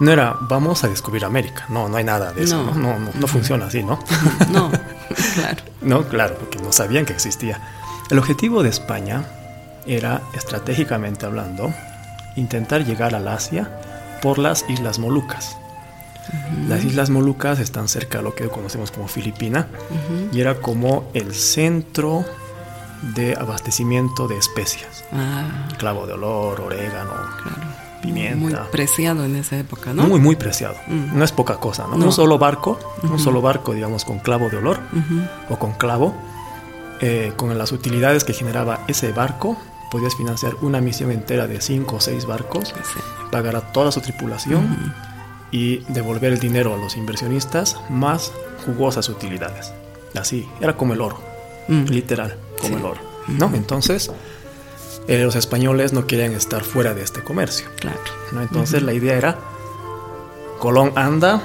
no 0.00 0.10
era 0.10 0.36
vamos 0.40 0.82
a 0.84 0.88
descubrir 0.88 1.24
América. 1.24 1.66
No, 1.68 1.88
no 1.88 1.96
hay 1.96 2.04
nada 2.04 2.32
de 2.32 2.44
eso. 2.44 2.56
No. 2.56 2.74
No, 2.74 2.98
no, 2.98 2.98
no, 2.98 3.10
no 3.14 3.26
funciona 3.26 3.66
así, 3.66 3.82
¿no? 3.82 3.98
No, 4.50 4.70
claro. 5.34 5.62
no, 5.82 6.04
claro, 6.08 6.36
porque 6.38 6.58
no 6.58 6.72
sabían 6.72 7.04
que 7.04 7.12
existía. 7.12 7.60
El 8.10 8.18
objetivo 8.18 8.62
de 8.62 8.70
España 8.70 9.24
era, 9.86 10.22
estratégicamente 10.34 11.26
hablando, 11.26 11.72
intentar 12.36 12.84
llegar 12.84 13.14
al 13.14 13.28
Asia 13.28 13.70
por 14.22 14.38
las 14.38 14.64
Islas 14.68 14.98
Molucas. 14.98 15.56
Las 16.68 16.84
Islas 16.84 17.10
Molucas 17.10 17.58
están 17.58 17.88
cerca 17.88 18.18
de 18.18 18.24
lo 18.24 18.34
que 18.34 18.48
conocemos 18.48 18.90
como 18.90 19.08
Filipina 19.08 19.66
y 20.32 20.40
era 20.40 20.56
como 20.56 21.10
el 21.14 21.34
centro 21.34 22.24
de 23.14 23.34
abastecimiento 23.34 24.28
de 24.28 24.36
especias. 24.38 25.04
Ah, 25.12 25.68
Clavo 25.78 26.06
de 26.06 26.12
olor, 26.12 26.60
orégano, 26.60 27.12
claro. 27.42 27.89
Pimienta. 28.00 28.36
Muy 28.38 28.54
preciado 28.70 29.24
en 29.24 29.36
esa 29.36 29.58
época, 29.58 29.92
¿no? 29.92 30.04
Muy, 30.06 30.20
muy 30.20 30.36
preciado. 30.36 30.74
Mm. 30.86 31.18
No 31.18 31.24
es 31.24 31.32
poca 31.32 31.56
cosa, 31.56 31.86
¿no? 31.86 31.96
No. 31.96 32.06
Un 32.06 32.12
solo 32.12 32.38
barco, 32.38 32.78
un 33.02 33.18
solo 33.18 33.40
barco, 33.42 33.72
digamos, 33.74 34.04
con 34.04 34.18
clavo 34.18 34.48
de 34.50 34.56
olor 34.58 34.78
Ujú. 34.92 35.20
o 35.54 35.58
con 35.58 35.72
clavo, 35.72 36.14
eh, 37.00 37.32
con 37.36 37.56
las 37.56 37.72
utilidades 37.72 38.24
que 38.24 38.32
generaba 38.32 38.80
ese 38.88 39.12
barco, 39.12 39.56
podías 39.90 40.14
financiar 40.16 40.54
una 40.62 40.80
misión 40.80 41.10
entera 41.10 41.46
de 41.46 41.60
cinco 41.60 41.96
o 41.96 42.00
seis 42.00 42.26
barcos, 42.26 42.68
Sí. 42.68 43.00
pagar 43.30 43.56
a 43.56 43.72
toda 43.72 43.90
su 43.90 44.00
tripulación 44.00 44.94
y 45.50 45.78
devolver 45.88 46.32
el 46.32 46.38
dinero 46.38 46.74
a 46.74 46.76
los 46.76 46.96
inversionistas 46.96 47.76
más 47.88 48.32
jugosas 48.66 49.08
utilidades. 49.08 49.72
Así, 50.18 50.48
era 50.60 50.76
como 50.76 50.92
el 50.94 51.00
oro, 51.00 51.20
Mm. 51.68 51.84
literal, 51.86 52.36
como 52.60 52.68
Sí. 52.74 52.80
el 52.80 52.84
oro. 52.84 53.00
¿no? 53.28 53.50
Entonces, 53.54 54.10
eh, 55.08 55.22
los 55.22 55.34
españoles 55.36 55.92
no 55.92 56.06
querían 56.06 56.32
estar 56.32 56.62
fuera 56.64 56.94
de 56.94 57.02
este 57.02 57.22
comercio. 57.22 57.68
Claro. 57.76 57.98
¿no? 58.32 58.42
Entonces 58.42 58.82
la 58.82 58.92
idea 58.92 59.16
era, 59.16 59.38
Colón 60.58 60.92
anda 60.96 61.42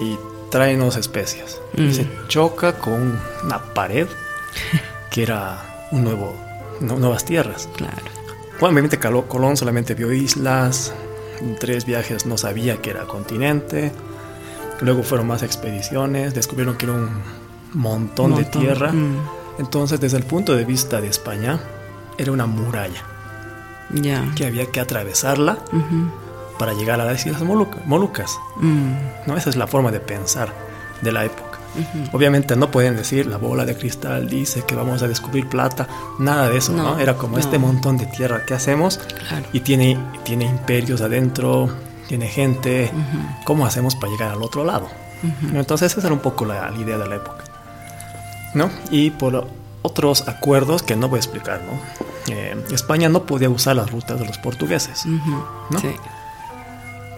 y 0.00 0.18
tráenos 0.50 0.96
especias. 0.96 1.60
Y 1.76 1.82
Mm. 1.82 1.92
se 1.92 2.08
choca 2.28 2.78
con 2.78 3.18
una 3.44 3.58
pared 3.74 4.06
que 5.10 5.22
era 5.22 5.88
un 5.90 6.04
nuevo, 6.04 6.34
no- 6.80 6.96
nuevas 6.98 7.24
tierras. 7.24 7.68
Claro. 7.76 7.96
Bueno, 8.60 8.72
obviamente 8.74 8.98
Colón 8.98 9.56
solamente 9.56 9.94
vio 9.94 10.12
islas, 10.12 10.92
en 11.40 11.56
tres 11.56 11.84
viajes 11.84 12.26
no 12.26 12.36
sabía 12.36 12.82
que 12.82 12.90
era 12.90 13.04
continente, 13.06 13.92
luego 14.80 15.02
fueron 15.02 15.28
más 15.28 15.42
expediciones, 15.42 16.34
descubrieron 16.34 16.76
que 16.76 16.86
era 16.86 16.94
un 16.94 17.10
montón, 17.74 18.34
de 18.34 18.42
Montón. 18.42 18.60
tierra. 18.62 18.92
Mm. 18.92 19.16
Entonces, 19.60 20.00
desde 20.00 20.16
el 20.18 20.24
punto 20.24 20.54
de 20.56 20.64
vista 20.64 21.00
de 21.00 21.08
España, 21.08 21.60
era 22.18 22.32
una 22.32 22.46
muralla 22.46 23.02
Ya. 23.92 24.24
que 24.36 24.44
había 24.46 24.66
que 24.66 24.80
atravesarla 24.80 25.58
para 26.58 26.72
llegar 26.74 27.00
a 27.00 27.04
las 27.04 27.24
Islas 27.24 27.42
Moluca- 27.42 27.78
Molucas. 27.86 28.36
Mm. 28.56 28.92
¿no? 29.26 29.36
Esa 29.36 29.48
es 29.50 29.56
la 29.56 29.66
forma 29.66 29.90
de 29.92 30.00
pensar 30.00 30.52
de 31.02 31.12
la 31.12 31.24
época. 31.24 31.44
Obviamente 32.12 32.56
no 32.56 32.70
pueden 32.72 32.96
decir 32.96 33.26
la 33.26 33.36
bola 33.36 33.64
de 33.64 33.76
cristal 33.76 34.28
dice 34.28 34.64
que 34.66 34.74
vamos 34.74 35.00
a 35.02 35.06
descubrir 35.06 35.48
plata, 35.48 35.86
nada 36.18 36.48
de 36.48 36.56
eso, 36.58 36.72
¿no? 36.72 36.94
No, 36.94 36.98
Era 36.98 37.14
como 37.16 37.34
no. 37.34 37.38
este 37.38 37.58
montón 37.58 37.96
de 37.98 38.06
tierra 38.06 38.44
que 38.44 38.54
hacemos 38.54 38.98
Claro. 39.28 39.46
y 39.52 39.60
tiene, 39.60 39.96
tiene 40.24 40.46
imperios 40.46 41.00
adentro, 41.02 41.68
tiene 42.08 42.26
gente, 42.26 42.90
¿cómo 43.44 43.64
hacemos 43.64 43.94
para 43.94 44.10
llegar 44.10 44.32
al 44.32 44.42
otro 44.42 44.64
lado? 44.64 44.88
Entonces 45.54 45.96
esa 45.96 46.06
era 46.06 46.14
un 46.14 46.20
poco 46.20 46.44
la, 46.44 46.68
la 46.70 46.76
idea 46.78 46.98
de 46.98 47.06
la 47.06 47.16
época. 47.16 47.44
¿no? 48.54 48.70
Y 48.90 49.10
por 49.10 49.46
otros 49.82 50.26
acuerdos 50.26 50.82
que 50.82 50.96
no 50.96 51.08
voy 51.08 51.18
a 51.18 51.20
explicar, 51.20 51.60
¿no? 51.64 51.78
Eh, 52.30 52.56
España 52.70 53.08
no 53.08 53.24
podía 53.24 53.50
usar 53.50 53.76
las 53.76 53.90
rutas 53.90 54.18
de 54.18 54.26
los 54.26 54.38
portugueses. 54.38 55.06
¿no? 55.06 55.78
Sí. 55.80 55.90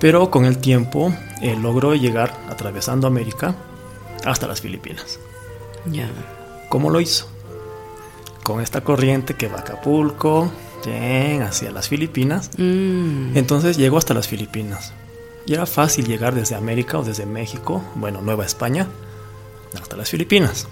Pero 0.01 0.31
con 0.31 0.45
el 0.47 0.59
tiempo 0.59 1.15
eh, 1.43 1.57
logró 1.57 1.95
llegar 1.95 2.39
atravesando 2.49 3.07
América 3.07 3.55
hasta 4.25 4.47
las 4.47 4.61
Filipinas. 4.61 5.19
¿Cómo 6.69 6.91
lo 6.91 7.01
hizo? 7.01 7.29
Con 8.43 8.61
esta 8.61 8.83
corriente 8.83 9.35
que 9.35 9.49
va 9.49 9.59
a 9.59 9.61
Acapulco, 9.61 10.51
bien, 10.85 11.43
hacia 11.43 11.71
las 11.71 11.89
Filipinas. 11.89 12.51
Mm. 12.57 13.37
Entonces 13.37 13.77
llegó 13.77 13.99
hasta 13.99 14.15
las 14.15 14.29
Filipinas. 14.29 14.93
Y 15.47 15.55
era 15.55 15.67
fácil 15.67 16.07
llegar 16.07 16.35
desde 16.35 16.55
América 16.55 16.99
o 16.99 17.03
desde 17.03 17.27
México, 17.27 17.83
bueno, 17.97 18.21
Nueva 18.23 18.45
España, 18.45 18.87
hasta 19.81 19.97
las 19.97 20.09
Filipinas. 20.11 20.69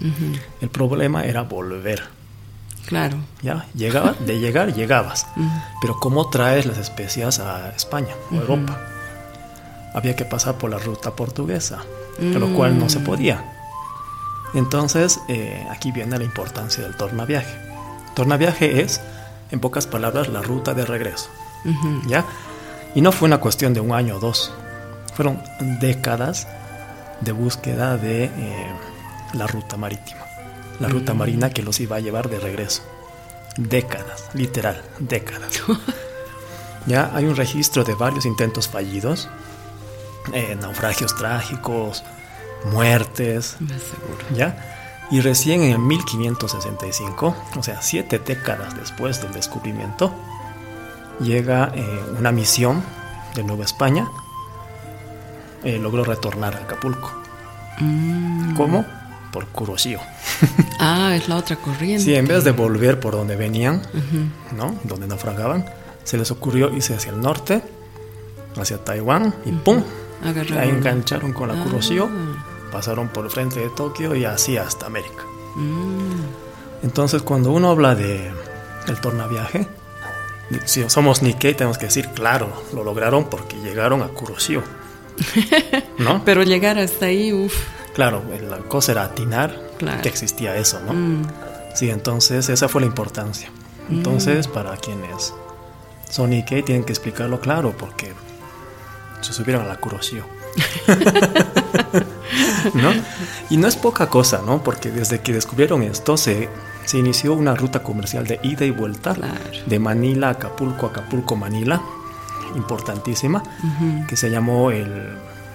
El 0.61 0.69
problema 0.69 1.25
era 1.25 1.41
volver. 1.43 2.03
Claro. 2.89 3.17
Ya, 3.43 3.67
llegaba, 3.75 4.13
de 4.13 4.39
llegar 4.39 4.73
llegabas. 4.73 5.27
Pero 5.81 5.99
¿cómo 5.99 6.27
traes 6.31 6.65
las 6.65 6.79
especias 6.79 7.39
a 7.39 7.69
España 7.69 8.15
o 8.31 8.35
Europa? 8.35 8.79
Había 9.93 10.15
que 10.15 10.25
pasar 10.25 10.55
por 10.55 10.71
la 10.71 10.79
ruta 10.79 11.15
portuguesa, 11.15 11.83
lo 12.19 12.51
cual 12.53 12.79
no 12.79 12.89
se 12.89 12.99
podía. 12.99 13.43
Entonces, 14.55 15.19
eh, 15.27 15.67
aquí 15.69 15.91
viene 15.91 16.17
la 16.17 16.23
importancia 16.23 16.83
del 16.83 16.95
tornaviaje. 16.95 17.55
Tornaviaje 18.15 18.81
es, 18.81 19.01
en 19.51 19.59
pocas 19.59 19.85
palabras, 19.85 20.27
la 20.27 20.41
ruta 20.41 20.73
de 20.73 20.83
regreso. 20.83 21.29
¿Ya? 22.07 22.25
Y 22.95 23.01
no 23.01 23.11
fue 23.11 23.27
una 23.27 23.39
cuestión 23.39 23.75
de 23.75 23.81
un 23.81 23.91
año 23.91 24.15
o 24.15 24.19
dos. 24.19 24.51
Fueron 25.13 25.43
décadas 25.79 26.47
de 27.21 27.33
búsqueda 27.33 27.97
de 27.97 28.25
eh, 28.25 28.67
la 29.33 29.45
ruta 29.45 29.77
marítima. 29.77 30.28
La 30.79 30.87
ruta 30.87 31.13
marina 31.13 31.49
que 31.49 31.61
los 31.61 31.79
iba 31.79 31.97
a 31.97 31.99
llevar 31.99 32.29
de 32.29 32.39
regreso. 32.39 32.83
Décadas, 33.57 34.29
literal, 34.33 34.81
décadas. 34.99 35.61
ya 36.85 37.11
hay 37.13 37.25
un 37.25 37.35
registro 37.35 37.83
de 37.83 37.95
varios 37.95 38.25
intentos 38.25 38.67
fallidos, 38.67 39.27
eh, 40.33 40.57
naufragios 40.59 41.15
trágicos, 41.15 42.03
muertes. 42.71 43.57
¿ya? 44.33 45.05
Y 45.11 45.21
recién 45.21 45.61
en 45.63 45.71
el 45.71 45.79
1565, 45.79 47.35
o 47.57 47.63
sea, 47.63 47.81
siete 47.81 48.19
décadas 48.19 48.75
después 48.75 49.21
del 49.21 49.33
descubrimiento, 49.33 50.13
llega 51.19 51.71
eh, 51.75 52.03
una 52.17 52.31
misión 52.31 52.83
de 53.35 53.43
Nueva 53.43 53.65
España, 53.65 54.07
eh, 55.63 55.77
logró 55.77 56.03
retornar 56.03 56.55
a 56.55 56.59
Acapulco. 56.59 57.11
Mm. 57.79 58.55
¿Cómo? 58.55 58.85
Por 59.31 59.47
Kuroshio. 59.47 59.99
Ah, 60.81 61.13
es 61.13 61.27
la 61.27 61.35
otra 61.35 61.57
corriente. 61.57 62.05
Sí, 62.05 62.15
en 62.15 62.25
vez 62.25 62.45
de 62.45 62.51
volver 62.51 63.01
por 63.01 63.11
donde 63.11 63.35
venían. 63.35 63.81
¿no? 64.55 64.75
Donde 64.85 65.07
naufragaban, 65.07 65.65
se 66.05 66.17
les 66.17 66.31
ocurrió 66.31 66.73
irse 66.73 66.93
hacia 66.95 67.11
el 67.11 67.19
norte, 67.19 67.61
hacia 68.55 68.77
Taiwán, 68.77 69.35
y 69.45 69.51
¡pum! 69.51 69.83
Agarraron. 70.23 70.57
Ahí 70.57 70.69
engancharon 70.69 71.33
con 71.33 71.49
la 71.49 71.61
Kuroshio, 71.65 72.05
Ah. 72.09 72.45
pasaron 72.71 73.09
por 73.09 73.25
el 73.25 73.31
frente 73.31 73.59
de 73.59 73.69
Tokio 73.71 74.15
y 74.15 74.23
así 74.23 74.55
hasta 74.55 74.85
América. 74.85 75.23
Mm. 75.57 76.83
Entonces, 76.83 77.21
cuando 77.23 77.51
uno 77.51 77.71
habla 77.71 77.93
de 77.93 78.31
el 78.87 79.01
tornaviaje, 79.01 79.67
si 80.63 80.89
somos 80.89 81.21
Nikkei, 81.21 81.55
tenemos 81.55 81.77
que 81.77 81.87
decir, 81.87 82.07
claro, 82.15 82.53
lo 82.73 82.85
lograron 82.85 83.25
porque 83.29 83.57
llegaron 83.57 84.01
a 84.01 84.07
Kuroshio. 84.07 84.63
¿No? 85.97 86.21
Pero 86.25 86.43
llegar 86.43 86.79
hasta 86.79 87.07
ahí, 87.07 87.33
uff. 87.33 87.53
Claro, 87.93 88.23
la 88.49 88.57
cosa 88.59 88.91
era 88.93 89.03
atinar 89.03 89.55
Claro. 89.77 90.01
que 90.01 90.09
existía 90.09 90.55
eso, 90.57 90.79
¿no? 90.85 90.93
Mm. 90.93 91.27
Sí, 91.75 91.89
entonces 91.89 92.49
esa 92.49 92.67
fue 92.67 92.81
la 92.81 92.87
importancia. 92.87 93.49
Entonces, 93.89 94.47
para 94.47 94.75
quienes 94.77 95.33
son 96.09 96.29
Nikkei, 96.31 96.63
tienen 96.63 96.83
que 96.83 96.91
explicarlo 96.93 97.39
claro 97.39 97.73
porque 97.77 98.13
se 99.21 99.33
subieron 99.33 99.63
a 99.65 99.67
la 99.67 99.77
Kuroshio. 99.79 100.25
¿No? 102.73 102.91
Y 103.49 103.57
no 103.57 103.67
es 103.67 103.75
poca 103.75 104.07
cosa, 104.07 104.41
¿no? 104.45 104.63
Porque 104.63 104.91
desde 104.91 105.19
que 105.21 105.33
descubrieron 105.33 105.81
esto 105.83 106.17
se, 106.17 106.49
se 106.85 106.97
inició 106.97 107.33
una 107.33 107.55
ruta 107.55 107.81
comercial 107.83 108.25
de 108.27 108.39
ida 108.43 108.65
y 108.65 108.71
vuelta 108.71 109.13
Claro. 109.15 109.33
de 109.65 109.79
Manila 109.79 110.27
a 110.27 110.31
Acapulco, 110.31 110.85
Acapulco, 110.87 111.35
Manila, 111.35 111.81
importantísima, 112.55 113.41
que 114.07 114.15
se 114.17 114.29
llamó 114.29 114.71
el, 114.71 115.09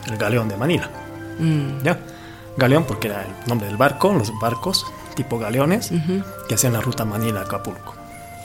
el 0.06 0.16
Galeón 0.16 0.48
de 0.48 0.56
Manila. 0.56 0.90
Mm. 1.38 1.82
¿Ya? 1.82 1.98
Galeón 2.56 2.84
porque 2.84 3.08
era 3.08 3.22
el 3.22 3.48
nombre 3.48 3.66
del 3.68 3.76
barco, 3.76 4.12
los 4.12 4.32
barcos 4.40 4.86
tipo 5.14 5.38
galeones 5.38 5.90
que 6.48 6.54
hacían 6.54 6.72
la 6.72 6.80
ruta 6.80 7.04
Manila-Acapulco. 7.04 7.94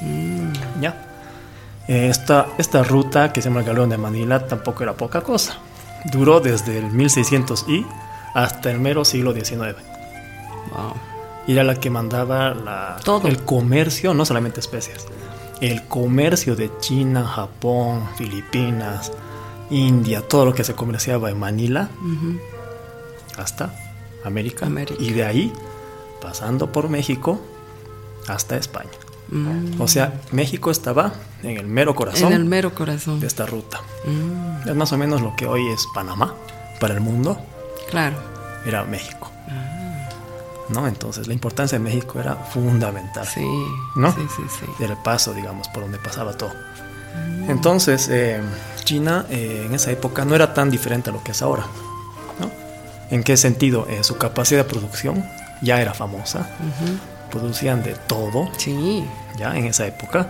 Mm. 0.02 0.82
¿Ya? 0.82 1.06
Eh, 1.88 2.08
Esta, 2.10 2.48
esta 2.58 2.84
ruta 2.84 3.34
que 3.34 3.42
se 3.42 3.50
llama 3.50 3.62
el 3.62 3.66
Galeón 3.66 3.90
de 3.90 3.98
Manila 3.98 4.46
tampoco 4.48 4.84
era 4.84 4.94
poca 4.94 5.22
cosa. 5.22 5.58
Duró 6.12 6.40
desde 6.40 6.78
el 6.78 6.86
1600 6.92 7.66
y 7.68 7.86
hasta 8.34 8.70
el 8.72 8.80
mero 8.80 9.04
siglo 9.04 9.34
XIX. 9.34 9.76
Wow. 10.72 10.94
Y 11.48 11.54
era 11.54 11.64
la 11.64 11.76
que 11.76 11.90
mandaba 11.90 12.54
la, 12.54 12.98
Todo. 13.04 13.28
el 13.28 13.44
comercio, 13.44 14.14
no 14.14 14.24
solamente 14.26 14.60
especias, 14.60 15.08
el 15.62 15.88
comercio 15.88 16.56
de 16.56 16.70
China, 16.80 17.26
Japón, 17.26 18.08
Filipinas, 18.16 19.12
India, 19.72 20.22
todo 20.22 20.46
lo 20.46 20.54
que 20.54 20.64
se 20.64 20.76
comerciaba 20.76 21.30
en 21.32 21.40
Manila 21.40 21.90
hasta 23.38 23.74
América. 24.24 24.66
América. 24.66 25.02
Y 25.02 25.12
de 25.14 25.24
ahí, 25.26 25.54
pasando 26.22 26.72
por 26.72 26.90
México, 26.90 27.40
hasta 28.28 28.58
España. 28.58 28.90
Mm. 29.30 29.80
O 29.80 29.88
sea, 29.88 30.20
México 30.32 30.72
estaba 30.72 31.14
en 31.44 31.58
el 31.58 31.68
mero 31.68 31.94
corazón 31.96 32.28
En 32.28 32.34
el 32.34 32.46
mero 32.46 32.74
corazón. 32.74 33.20
de 33.20 33.28
esta 33.28 33.46
ruta. 33.46 33.80
Mm. 34.06 34.68
Es 34.70 34.76
más 34.76 34.92
o 34.92 34.98
menos 34.98 35.22
lo 35.22 35.36
que 35.36 35.46
hoy 35.46 35.68
es 35.68 35.86
Panamá 35.94 36.34
para 36.80 36.94
el 36.96 37.02
mundo, 37.02 37.38
Claro. 37.90 38.18
era 38.66 38.84
México. 38.86 39.32
Ah. 39.50 40.10
¿No? 40.70 40.88
Entonces 40.88 41.28
la 41.28 41.34
importancia 41.34 41.78
de 41.78 41.84
México 41.84 42.20
era 42.20 42.36
fundamental. 42.36 43.26
Sí. 43.28 43.46
¿No? 43.96 44.12
Sí, 44.14 44.22
sí, 44.36 44.44
sí. 44.60 44.84
Era 44.84 44.94
el 44.94 45.00
paso, 45.00 45.34
digamos, 45.34 45.68
por 45.70 45.84
donde 45.84 45.98
pasaba 46.00 46.34
todo. 46.38 46.54
Entonces, 47.48 48.08
eh, 48.12 48.40
China 48.84 49.26
eh, 49.30 49.64
en 49.66 49.74
esa 49.74 49.92
época 49.92 50.26
no 50.26 50.36
era 50.36 50.54
tan 50.54 50.70
diferente 50.70 51.10
a 51.10 51.14
lo 51.14 51.24
que 51.24 51.32
es 51.32 51.42
ahora. 51.42 51.66
¿En 53.12 53.24
qué 53.24 53.38
sentido? 53.38 53.88
Eh, 53.90 54.04
su 54.04 54.18
capacidad 54.18 54.64
de 54.64 54.70
producción 54.70 55.24
ya 55.62 55.82
era 55.82 55.94
famosa. 55.94 56.50
Producían 57.32 57.84
de 57.84 57.94
todo 57.96 58.50
Sí. 58.58 59.06
ya 59.38 59.56
en 59.56 59.66
esa 59.66 59.86
época. 59.88 60.28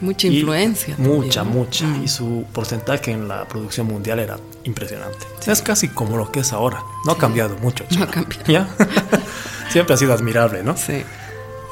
Mucha 0.00 0.26
Y 0.28 0.38
influencia. 0.40 0.94
Mucha, 0.98 1.42
mucha. 1.44 1.86
Mm. 1.86 2.04
Y 2.04 2.08
su 2.08 2.44
porcentaje 2.52 3.12
en 3.12 3.28
la 3.28 3.46
producción 3.46 3.86
mundial 3.86 4.18
era 4.20 4.36
impresionante. 4.64 5.26
Es 5.46 5.62
casi 5.62 5.88
como 5.88 6.16
lo 6.18 6.30
que 6.30 6.40
es 6.40 6.52
ahora. 6.52 6.82
No 7.06 7.12
ha 7.12 7.18
cambiado 7.18 7.56
mucho. 7.58 7.84
No 7.84 7.88
ha 7.88 8.06
China. 8.06 8.10
cambiado. 8.10 8.44
¿Ya? 8.46 8.68
Siempre 9.70 9.94
ha 9.94 9.96
sido 9.96 10.12
admirable, 10.12 10.62
¿no? 10.62 10.76
Sí. 10.76 11.02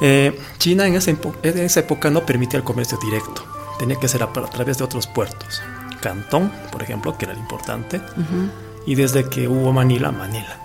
Eh, 0.01 0.37
China 0.57 0.87
en 0.87 0.95
esa, 0.95 1.11
en 1.11 1.59
esa, 1.59 1.79
época 1.79 2.09
no 2.09 2.25
permitía 2.25 2.57
el 2.57 2.65
comercio 2.65 2.97
directo, 3.01 3.45
tenía 3.79 3.97
que 3.97 4.09
ser 4.09 4.23
a, 4.23 4.25
a, 4.25 4.49
través 4.49 4.77
de 4.77 4.83
otros 4.83 5.07
puertos. 5.07 5.61
Cantón, 6.01 6.51
por 6.71 6.83
ejemplo, 6.83 7.17
que 7.17 7.25
era 7.25 7.33
el 7.33 7.39
importante, 7.39 7.97
uh 7.97 7.99
-huh. 8.19 8.49
Y 8.85 8.95
desde 8.95 9.29
que 9.29 9.47
hubo 9.47 9.71
Manila, 9.73 10.11
Manila. 10.11 10.57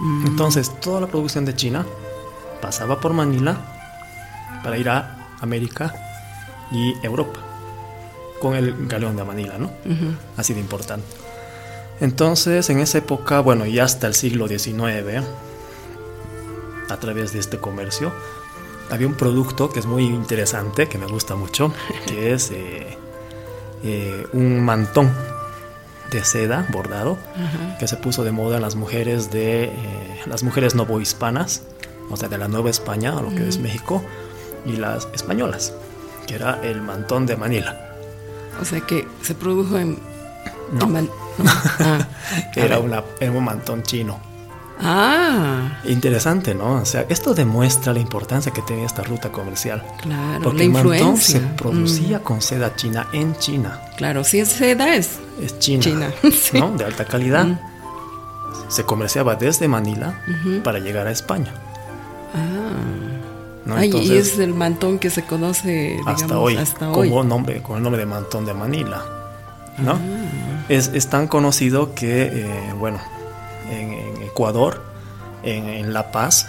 -huh. 0.00 0.26
Entonces, 0.26 0.70
toda 0.80 1.00
la 1.00 1.06
producción 1.06 1.44
de 1.44 1.54
China 1.54 1.86
pasaba 2.60 3.00
por 3.00 3.12
Manila 3.12 3.56
para 4.62 4.78
ir 4.78 4.88
a 4.88 5.16
América 5.40 5.94
y 6.72 6.94
Europa, 7.02 7.40
con 8.40 8.54
el 8.54 8.86
galeón 8.86 9.16
de 9.16 9.24
Manila, 9.24 9.58
¿no? 9.58 9.66
Uh 9.84 9.90
-huh. 9.90 10.16
Así 10.36 10.54
de 10.54 10.60
importante. 10.60 11.06
Entonces, 12.00 12.68
en 12.68 12.80
esa 12.80 12.98
época, 12.98 13.40
bueno, 13.40 13.64
y 13.64 13.78
hasta 13.78 14.06
el 14.06 14.14
siglo 14.14 14.48
XIX, 14.48 15.24
a 16.88 16.96
través 16.98 17.32
de 17.32 17.38
este 17.38 17.58
comercio, 17.58 18.12
había 18.90 19.06
un 19.06 19.14
producto 19.14 19.70
que 19.70 19.80
es 19.80 19.86
muy 19.86 20.04
interesante, 20.04 20.88
que 20.88 20.98
me 20.98 21.06
gusta 21.06 21.34
mucho, 21.36 21.72
que 22.06 22.32
es 22.32 22.50
eh, 22.50 22.98
eh, 23.82 24.26
un 24.32 24.60
mantón 24.64 25.10
de 26.10 26.24
seda 26.24 26.66
bordado 26.70 27.12
uh 27.12 27.16
-huh. 27.16 27.78
que 27.78 27.88
se 27.88 27.96
puso 27.96 28.24
de 28.24 28.32
moda 28.32 28.56
en 28.56 28.62
las 28.62 28.74
mujeres 28.74 29.30
de 29.30 29.64
eh, 29.64 29.72
las 30.26 30.42
mujeres 30.42 30.74
novohispanas, 30.74 31.62
o 32.10 32.16
sea, 32.16 32.28
de 32.28 32.38
la 32.38 32.48
Nueva 32.48 32.70
España, 32.70 33.12
lo 33.12 33.30
que 33.30 33.36
uh 33.36 33.46
-huh. 33.46 33.48
es 33.48 33.58
México, 33.58 34.02
y 34.64 34.76
las 34.76 35.08
españolas, 35.14 35.72
que 36.26 36.34
era 36.34 36.60
el 36.62 36.80
mantón 36.82 37.26
de 37.26 37.36
Manila. 37.36 37.94
O 38.60 38.64
sea 38.64 38.80
que 38.80 39.06
se 39.22 39.34
produjo 39.34 39.78
en... 39.78 39.98
No. 40.72 40.86
en 40.86 40.92
Man... 40.92 41.10
no. 41.38 41.50
Ah, 41.78 42.06
era, 42.56 42.78
una, 42.78 43.04
era 43.20 43.30
un 43.30 43.44
mantón 43.44 43.82
chino. 43.82 44.18
Ah. 44.80 45.80
Interesante, 45.84 46.54
¿no? 46.54 46.82
O 46.82 46.84
sea, 46.84 47.06
esto 47.08 47.34
demuestra 47.34 47.92
la 47.92 48.00
importancia 48.00 48.52
que 48.52 48.62
tenía 48.62 48.86
esta 48.86 49.02
ruta 49.02 49.32
comercial. 49.32 49.82
Claro, 50.02 50.42
Porque 50.42 50.58
la 50.58 50.64
el 50.64 50.70
influencia. 50.70 51.06
mantón 51.06 51.22
se 51.22 51.40
producía 51.40 52.18
mm. 52.18 52.22
con 52.22 52.42
seda 52.42 52.74
china 52.76 53.08
en 53.12 53.36
China. 53.38 53.80
Claro, 53.96 54.24
si 54.24 54.40
es 54.40 54.48
seda 54.50 54.94
es, 54.94 55.18
es 55.40 55.58
China, 55.58 55.82
China 55.82 56.10
sí. 56.32 56.58
¿no? 56.58 56.70
De 56.72 56.84
alta 56.84 57.04
calidad. 57.04 57.46
Mm. 57.46 57.58
Se 58.68 58.84
comerciaba 58.84 59.36
desde 59.36 59.68
Manila 59.68 60.20
uh 60.26 60.48
-huh. 60.48 60.62
para 60.62 60.78
llegar 60.78 61.06
a 61.06 61.10
España. 61.10 61.52
Ah. 62.34 63.16
¿no? 63.64 63.78
Entonces, 63.78 64.10
y 64.10 64.16
es 64.16 64.38
el 64.38 64.54
mantón 64.54 64.98
que 64.98 65.10
se 65.10 65.22
conoce 65.22 65.96
digamos, 65.98 66.22
hasta 66.22 66.38
hoy, 66.38 66.56
hasta 66.56 66.90
como 66.92 67.16
hoy. 67.16 67.26
Nombre, 67.26 67.62
con 67.62 67.78
el 67.78 67.82
nombre 67.82 68.00
de 68.00 68.06
mantón 68.06 68.44
de 68.44 68.54
Manila. 68.54 69.04
¿no? 69.78 69.92
Ah. 69.92 69.98
Es, 70.68 70.90
es, 70.94 71.08
tan 71.08 71.28
conocido 71.28 71.94
que, 71.94 72.22
eh, 72.32 72.72
bueno, 72.78 72.98
en, 72.98 73.14
en, 73.14 73.15
Ecuador, 74.36 74.82
en, 75.42 75.66
en 75.66 75.94
La 75.94 76.12
Paz, 76.12 76.46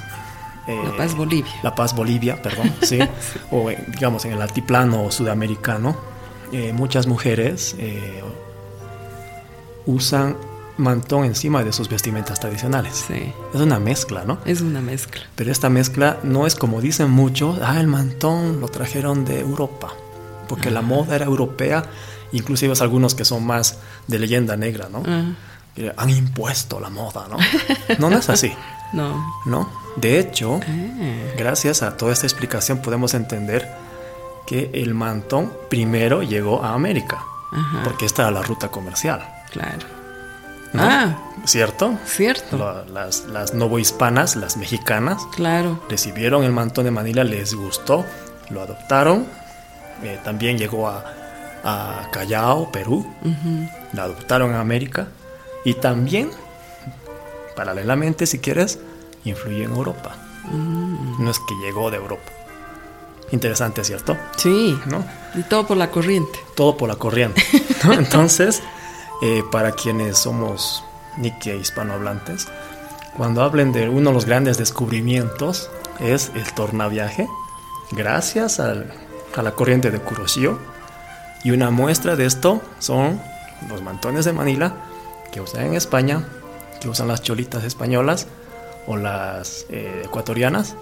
eh, 0.68 0.78
La 0.84 0.98
Paz, 0.98 1.16
Bolivia. 1.16 1.54
La 1.64 1.74
Paz, 1.74 1.96
Bolivia, 1.96 2.42
perdón, 2.42 2.74
sí. 2.82 3.00
O 3.50 3.70
digamos 3.88 4.26
en 4.26 4.34
el 4.34 4.42
altiplano 4.42 5.10
sudamericano, 5.10 5.96
eh, 6.52 6.74
muchas 6.74 7.08
mujeres 7.08 7.76
eh, 7.80 8.22
usan 9.86 10.36
mantón 10.76 11.24
encima 11.24 11.64
de 11.64 11.72
sus 11.72 11.88
vestimentas 11.88 12.42
tradicionales. 12.42 13.06
Sí. 13.08 13.34
Es 13.54 13.62
una 13.62 13.80
mezcla, 13.80 14.26
¿no? 14.26 14.40
Es 14.44 14.60
una 14.60 14.82
mezcla. 14.82 15.22
Pero 15.36 15.52
esta 15.52 15.70
mezcla 15.70 16.20
no 16.24 16.46
es 16.46 16.56
como 16.56 16.82
dicen 16.82 17.10
muchos, 17.10 17.60
ah, 17.64 17.80
el 17.80 17.88
mantón 17.88 18.60
lo 18.60 18.68
trajeron 18.68 19.24
de 19.24 19.40
Europa, 19.40 19.94
porque 20.50 20.70
la 20.70 20.82
moda 20.82 21.16
era 21.16 21.26
europea, 21.26 21.86
inclusive 22.34 22.74
algunos 22.82 23.16
que 23.16 23.24
son 23.24 23.46
más 23.46 23.80
de 24.08 24.20
leyenda 24.20 24.58
negra, 24.58 24.90
¿no? 24.92 25.04
Ah. 25.08 25.32
Han 25.98 26.10
impuesto 26.10 26.80
la 26.80 26.90
moda, 26.90 27.28
¿no? 27.30 27.38
No, 28.00 28.10
no 28.10 28.18
es 28.18 28.30
así. 28.30 28.54
no. 28.94 29.42
¿No? 29.46 29.70
De 29.96 30.20
hecho, 30.20 30.60
ah. 30.62 31.34
gracias 31.38 31.82
a 31.84 31.98
toda 31.98 32.14
esta 32.14 32.26
explicación 32.26 32.80
podemos 32.80 33.14
entender 33.14 33.68
que 34.46 34.70
el 34.74 34.94
mantón 34.94 35.52
primero 35.70 36.24
llegó 36.24 36.64
a 36.64 36.74
América, 36.74 37.24
Ajá. 37.52 37.84
porque 37.84 38.06
esta 38.06 38.24
era 38.24 38.32
la 38.32 38.42
ruta 38.42 38.70
comercial. 38.70 39.28
Claro. 39.52 39.86
¿No? 40.74 40.84
Ah, 40.84 41.18
¿Cierto? 41.46 41.98
Cierto. 42.06 42.58
La, 42.58 42.86
las, 42.86 43.26
las 43.26 43.54
novohispanas, 43.54 44.36
las 44.36 44.58
mexicanas, 44.58 45.26
claro. 45.36 45.80
recibieron 45.90 46.44
el 46.44 46.52
mantón 46.52 46.86
de 46.86 46.92
Manila, 46.92 47.24
les 47.24 47.54
gustó, 47.56 48.06
lo 48.50 48.62
adoptaron. 48.62 49.26
Eh, 50.04 50.20
también 50.24 50.58
llegó 50.58 50.88
a, 50.88 51.04
a, 51.64 52.10
Callao, 52.12 52.72
Perú, 52.72 53.06
uh 53.24 53.28
-huh. 53.28 53.72
lo 53.94 54.02
adoptaron 54.02 54.54
a 54.54 54.60
América 54.60 55.08
y 55.68 55.74
también, 55.74 56.32
paralelamente, 57.54 58.26
si 58.26 58.40
quieres, 58.40 58.80
influyó 59.26 59.66
en 59.66 59.72
Europa. 59.72 60.16
-huh. 60.50 61.20
No 61.20 61.30
es 61.30 61.40
que 61.40 61.56
llegó 61.56 61.92
de 61.92 61.98
Europa. 61.98 62.32
Interesante, 63.32 63.84
¿cierto? 63.84 64.16
Sí. 64.38 64.80
¿No? 64.86 65.04
Y 65.36 65.44
todo 65.44 65.68
por 65.68 65.76
la 65.76 65.92
corriente. 65.92 66.40
Todo 66.56 66.78
por 66.78 66.88
la 66.88 66.96
corriente. 66.96 67.44
¿no? 67.84 67.92
Entonces. 68.06 68.64
Eh, 69.22 69.44
para 69.52 69.74
quienes 69.74 70.20
somos 70.20 70.84
Nikkei 71.18 71.60
hispanohablantes, 71.60 72.48
cuando 73.18 73.42
hablen 73.42 73.74
de 73.74 73.90
uno 73.90 74.12
de 74.12 74.14
los 74.14 74.26
grandes 74.26 74.60
descubrimientos 74.60 75.72
es 76.00 76.32
el 76.36 76.54
tornaviaje, 76.54 77.28
gracias 77.92 78.60
al, 78.60 78.94
a 79.36 79.42
la 79.42 79.52
corriente 79.52 79.90
de 79.92 80.00
Kuroshio. 80.00 80.60
Y 81.44 81.52
una 81.52 81.72
muestra 81.72 82.16
de 82.16 82.26
esto 82.26 82.62
son 82.78 83.20
los 83.68 83.82
mantones 83.82 84.24
de 84.24 84.34
Manila 84.34 84.87
que 85.38 85.42
usan 85.42 85.68
en 85.68 85.76
España, 85.76 86.28
que 86.82 86.90
usan 86.90 87.08
las 87.08 87.22
cholitas 87.22 87.64
españolas 87.64 88.26
o 88.88 88.98
las 88.98 89.68
eh, 89.70 90.02
ecuatorianas, 90.06 90.76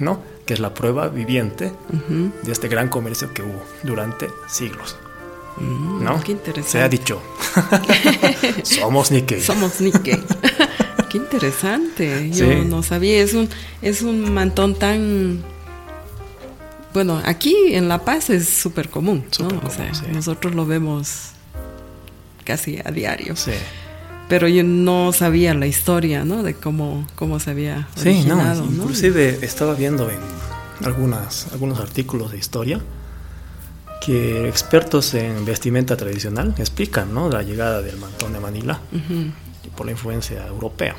¿no? 0.00 0.20
Que 0.46 0.54
es 0.54 0.58
la 0.60 0.74
prueba 0.74 1.06
viviente 1.08 1.66
uh 1.92 1.96
-huh. 2.12 2.32
de 2.42 2.50
este 2.50 2.66
gran 2.66 2.88
comercio 2.88 3.32
que 3.32 3.42
hubo 3.42 3.62
durante 3.84 4.26
siglos. 4.48 4.96
Mm, 5.58 6.02
¿No? 6.02 6.20
Qué 6.24 6.32
interesante. 6.32 6.70
Se 6.72 6.82
ha 6.82 6.88
dicho. 6.88 7.22
Somos 8.64 9.12
Nikkei. 9.12 9.40
Somos 9.40 9.80
Nikkei. 9.80 10.18
qué 11.08 11.18
interesante. 11.18 12.30
Yo 12.30 12.46
Sí. 12.46 12.64
no 12.66 12.82
sabía. 12.82 13.22
Es 13.22 13.34
un, 13.34 13.48
es 13.80 14.02
un 14.02 14.32
mantón 14.34 14.74
tan. 14.74 15.44
Bueno, 16.92 17.20
aquí 17.24 17.54
en 17.74 17.88
La 17.88 17.98
Paz 18.04 18.30
es 18.30 18.48
súper 18.48 18.88
común, 18.88 19.24
o 19.38 19.44
común, 19.44 19.70
sea, 19.70 19.94
sí. 19.94 20.06
nosotros 20.12 20.52
lo 20.56 20.66
vemos 20.66 21.30
casi 22.44 22.80
a 22.84 22.90
diario. 22.90 23.36
Sí. 23.36 23.52
Pero 24.30 24.48
yo 24.48 24.62
no 24.64 25.12
sabía 25.12 25.52
la 25.54 25.66
historia, 25.66 26.24
¿no? 26.24 26.42
De 26.42 26.54
cómo, 26.54 27.06
cómo 27.16 27.38
se 27.40 27.50
había 27.50 27.88
Sí, 27.96 28.24
no, 28.24 28.36
originado, 28.36 28.64
¿no? 28.64 28.70
inclusive 28.72 29.40
estaba 29.42 29.74
viendo 29.74 30.08
en 30.08 30.20
algunas, 30.86 31.48
algunos 31.52 31.78
artículos 31.80 32.30
de 32.32 32.38
historia 32.38 32.80
que 34.00 34.48
expertos 34.48 35.12
en 35.12 35.44
vestimenta 35.44 35.96
tradicional 35.96 36.54
explican 36.56 37.12
¿no? 37.12 37.28
la 37.28 37.42
llegada 37.42 37.82
del 37.82 37.98
mantón 37.98 38.32
de 38.32 38.40
Manila 38.40 38.80
Ujú. 38.92 39.32
por 39.76 39.84
la 39.84 39.92
influencia 39.92 40.46
europea. 40.46 40.94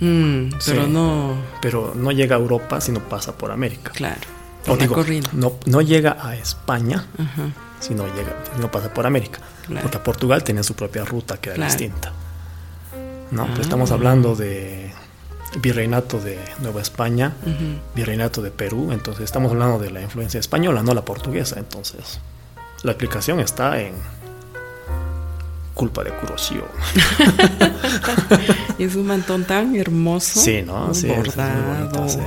Mm, 0.00 0.50
pero 0.64 0.84
Sí. 0.84 0.90
no, 0.90 1.34
Pero 1.60 1.92
no 1.96 2.12
llega 2.12 2.36
a 2.36 2.38
Europa 2.38 2.80
sino 2.80 3.00
pasa 3.00 3.36
por 3.36 3.50
América. 3.50 3.90
claro. 3.94 4.20
O 4.66 4.76
digo, 4.76 5.02
no, 5.32 5.54
no 5.66 5.80
llega 5.80 6.18
a 6.20 6.36
España 6.36 7.06
Ajá, 7.16 7.48
sino 7.80 8.04
llega, 8.14 8.36
no 8.60 8.70
pasa 8.70 8.92
por 8.92 9.06
América. 9.06 9.38
Claro. 9.68 9.82
Porque 9.82 9.98
Portugal 10.00 10.42
tenía 10.42 10.64
su 10.64 10.74
propia 10.74 11.04
ruta 11.04 11.36
que 11.40 11.50
era 11.50 11.56
Claro. 11.56 11.70
distinta. 11.72 12.12
¿no? 13.30 13.42
Ah. 13.44 13.58
estamos 13.60 13.90
hablando 13.90 14.34
de 14.34 14.90
virreinato 15.60 16.18
de 16.18 16.38
Nueva 16.60 16.80
España, 16.80 17.32
virreinato 17.94 18.40
de 18.42 18.50
Perú, 18.50 18.90
entonces 18.92 19.24
estamos 19.24 19.52
hablando 19.52 19.78
de 19.78 19.90
la 19.90 20.00
influencia 20.00 20.40
española, 20.40 20.82
no 20.82 20.94
la 20.94 21.04
portuguesa. 21.04 21.58
Entonces, 21.58 22.20
la 22.82 22.92
explicación 22.92 23.40
está 23.40 23.80
en 23.80 23.94
culpa 25.74 26.02
de 26.04 26.10
Kuroshio. 26.10 26.66
Es 28.78 28.94
un 28.94 29.06
mantón 29.06 29.44
tan 29.44 29.74
hermoso. 29.76 30.40
Sí, 30.40 30.62
¿no? 30.62 30.94
Sí, 30.94 31.08
bordado. 31.08 31.74
bonito, 31.74 32.08
sí. 32.08 32.20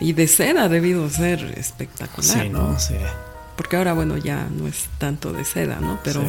Y 0.00 0.12
de 0.12 0.28
seda 0.28 0.64
ha 0.64 0.68
debido 0.68 1.08
ser 1.10 1.42
espectacular. 1.58 2.42
Sí, 2.42 2.48
¿no? 2.50 2.78
Sí. 2.78 2.94
Porque 3.56 3.76
ahora, 3.76 3.94
bueno, 3.94 4.16
ya 4.18 4.46
no 4.50 4.68
es 4.68 4.86
tanto 4.98 5.32
de 5.32 5.44
seda, 5.44 5.78
¿no? 5.80 5.98
Pero 6.04 6.20
sí. 6.20 6.26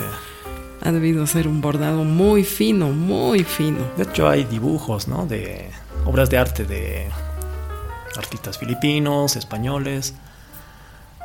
Ha 0.81 0.91
debido 0.91 1.25
ser 1.27 1.47
un 1.47 1.61
bordado 1.61 2.03
muy 2.03 2.43
fino, 2.43 2.89
muy 2.89 3.43
fino. 3.43 3.79
De 3.97 4.03
hecho, 4.03 4.27
hay 4.29 4.43
dibujos, 4.45 5.07
¿no? 5.07 5.25
De 5.25 5.69
obras 6.05 6.29
de 6.29 6.37
arte 6.37 6.63
de 6.65 7.07
artistas 8.17 8.57
filipinos, 8.57 9.35
españoles, 9.35 10.13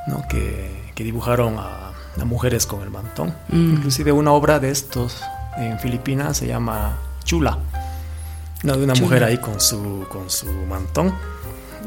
¿no? 0.06 0.22
Que, 0.28 0.92
que 0.94 1.04
dibujaron 1.04 1.56
a, 1.58 1.92
a 2.20 2.24
mujeres 2.24 2.66
con 2.66 2.82
el 2.82 2.90
mantón. 2.90 3.34
Mm. 3.48 3.74
Inclusive 3.74 4.12
una 4.12 4.32
obra 4.32 4.58
de 4.60 4.70
estos 4.70 5.22
en 5.56 5.78
Filipinas 5.78 6.36
se 6.38 6.46
llama 6.46 6.98
Chula. 7.24 7.58
¿no? 8.64 8.76
De 8.76 8.84
una 8.84 8.94
Chula. 8.94 9.06
mujer 9.06 9.24
ahí 9.24 9.38
con 9.38 9.60
su, 9.60 10.06
con 10.10 10.30
su 10.30 10.46
mantón. 10.46 11.14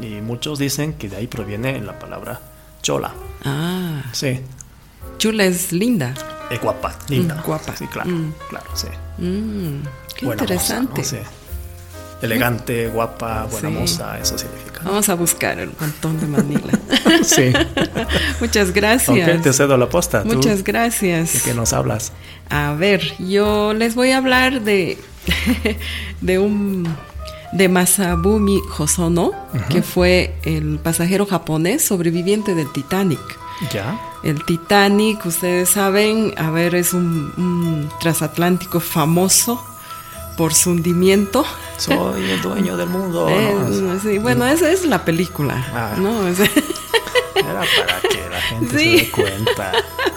Y 0.00 0.20
muchos 0.20 0.58
dicen 0.58 0.94
que 0.94 1.08
de 1.08 1.16
ahí 1.16 1.26
proviene 1.26 1.80
la 1.80 1.98
palabra 1.98 2.40
chola. 2.82 3.12
Ah, 3.44 4.02
Sí, 4.12 4.40
chula 5.18 5.44
es 5.44 5.72
linda. 5.72 6.14
Es 6.50 6.60
guapa, 6.60 6.94
linda. 7.08 7.34
Mm, 7.36 7.42
guapa. 7.46 7.76
Sí, 7.76 7.86
claro, 7.86 8.10
Mm. 8.10 8.32
claro, 8.48 8.66
sí. 8.74 8.86
Mm, 9.18 9.82
qué 10.16 10.26
Buena 10.26 10.42
moza, 10.42 10.54
interesante. 10.54 11.00
¿no? 11.02 11.06
Sí. 11.06 11.16
Elegante, 12.20 12.88
guapa, 12.88 13.44
buena 13.50 13.68
Sí. 13.68 13.74
moza, 13.74 14.18
eso 14.18 14.36
significa. 14.36 14.80
Vamos 14.84 15.08
a 15.08 15.14
buscar 15.14 15.58
el 15.60 15.70
montón 15.78 16.18
de 16.18 16.26
Manila. 16.26 16.72
sí. 17.22 17.52
Muchas 18.40 18.72
gracias. 18.72 19.36
Ok, 19.36 19.42
te 19.42 19.52
cedo 19.52 19.76
la 19.76 19.88
posta. 19.88 20.22
¿Tú 20.24 20.34
Muchas 20.34 20.64
gracias. 20.64 21.32
¿De 21.34 21.40
qué 21.40 21.54
nos 21.54 21.72
hablas? 21.72 22.12
A 22.50 22.72
ver, 22.74 23.02
yo 23.18 23.72
les 23.72 23.94
voy 23.94 24.10
a 24.10 24.16
hablar 24.18 24.62
de, 24.62 24.98
de 26.20 26.38
un 26.40 26.88
de 27.52 27.68
Masabumi 27.68 28.60
Hosono, 28.78 29.32
que 29.70 29.82
fue 29.82 30.34
el 30.44 30.78
pasajero 30.82 31.24
japonés 31.24 31.84
sobreviviente 31.84 32.54
del 32.54 32.70
Titanic. 32.72 33.20
Ya. 33.72 33.98
El 34.22 34.44
Titanic, 34.44 35.24
ustedes 35.26 35.70
saben, 35.70 36.34
a 36.36 36.50
ver, 36.50 36.74
es 36.74 36.92
un, 36.92 37.32
un 37.36 37.88
transatlántico 38.00 38.80
famoso 38.80 39.64
por 40.36 40.54
su 40.54 40.70
hundimiento. 40.70 41.44
Soy 41.76 42.30
el 42.30 42.40
dueño 42.42 42.76
del 42.76 42.88
mundo. 42.88 43.28
¿no? 43.70 44.00
sí, 44.00 44.18
bueno, 44.18 44.46
esa 44.46 44.70
es 44.70 44.84
la 44.84 45.04
película, 45.04 45.54
Ah. 45.74 45.94
¿no? 45.98 46.26
Es- 46.28 46.38
Era 46.40 47.60
para 47.76 48.00
que 48.08 48.28
la 48.30 48.40
gente 48.40 48.78
Sí. 48.78 48.98
se 48.98 49.04
dé 49.04 49.10
cuenta. 49.10 49.72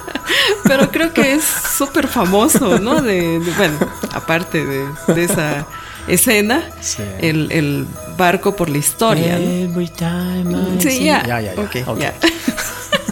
pero 0.64 0.90
creo 0.92 1.14
que 1.14 1.34
es 1.34 1.44
súper 1.44 2.08
famoso, 2.08 2.80
¿no? 2.80 3.02
De, 3.02 3.40
de- 3.40 3.52
bueno, 3.54 3.78
aparte 4.14 4.66
de, 4.66 4.86
de 5.14 5.24
esa 5.24 5.66
escena, 6.08 6.64
Sí. 6.82 7.04
el, 7.20 7.52
el 7.52 7.88
barco 8.18 8.56
por 8.56 8.70
la 8.70 8.78
historia. 8.80 9.38
Every 9.38 9.90
time 9.90 10.76
I 10.78 10.82
Sí, 10.82 11.04
ya. 11.06 11.24
Ya, 11.26 11.42
ya, 11.42 11.54
ya. 11.56 11.62
Ok, 11.62 11.76
Ok. 11.88 12.00
ya. 12.00 12.14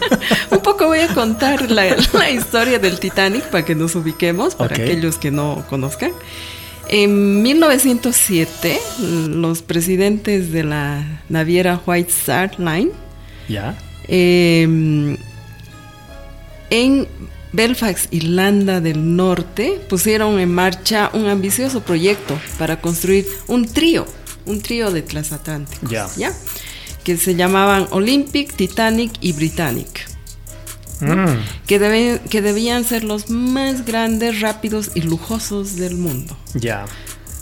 Un 0.51 0.59
poco 0.59 0.87
voy 0.87 0.99
a 0.99 1.07
contar 1.13 1.69
la, 1.71 1.95
la 2.13 2.29
historia 2.29 2.79
del 2.79 2.99
Titanic 2.99 3.43
para 3.49 3.65
que 3.65 3.75
nos 3.75 3.95
ubiquemos, 3.95 4.55
para 4.55 4.75
aquellos 4.75 5.17
que 5.17 5.31
no 5.31 5.65
conozcan. 5.69 6.11
En 6.91 7.43
1907, 7.43 8.79
los 9.29 9.61
presidentes 9.61 10.51
de 10.51 10.63
la 10.63 11.21
naviera 11.29 11.79
White 11.85 12.09
Star 12.09 12.59
Line 12.59 12.91
Ya. 13.47 13.77
eh, 14.07 15.15
en 16.71 17.07
Belfast, 17.51 18.13
Irlanda 18.13 18.79
del 18.79 19.15
Norte, 19.15 19.81
pusieron 19.89 20.39
en 20.39 20.51
marcha 20.53 21.09
un 21.13 21.27
ambicioso 21.27 21.81
proyecto 21.81 22.39
para 22.59 22.79
construir 22.79 23.25
un 23.47 23.67
trío, 23.67 24.05
un 24.45 24.61
trío 24.61 24.91
de 24.91 25.01
transatlánticos, 25.01 25.89
Ya. 26.15 26.31
Que 27.09 27.17
se 27.17 27.33
llamaban 27.35 27.87
Olympic, 27.89 28.53
Titanic 28.55 29.11
y 29.21 29.33
Britannic, 29.33 30.07
Mm, 31.01 31.37
que, 31.65 31.79
debe- 31.79 32.19
que 32.29 32.41
debían 32.41 32.83
ser 32.83 33.03
los 33.05 33.29
más 33.29 33.85
grandes, 33.85 34.41
rápidos 34.41 34.91
y 34.95 35.01
lujosos 35.01 35.77
del 35.77 35.95
mundo. 35.95 36.37
Ya. 36.53 36.85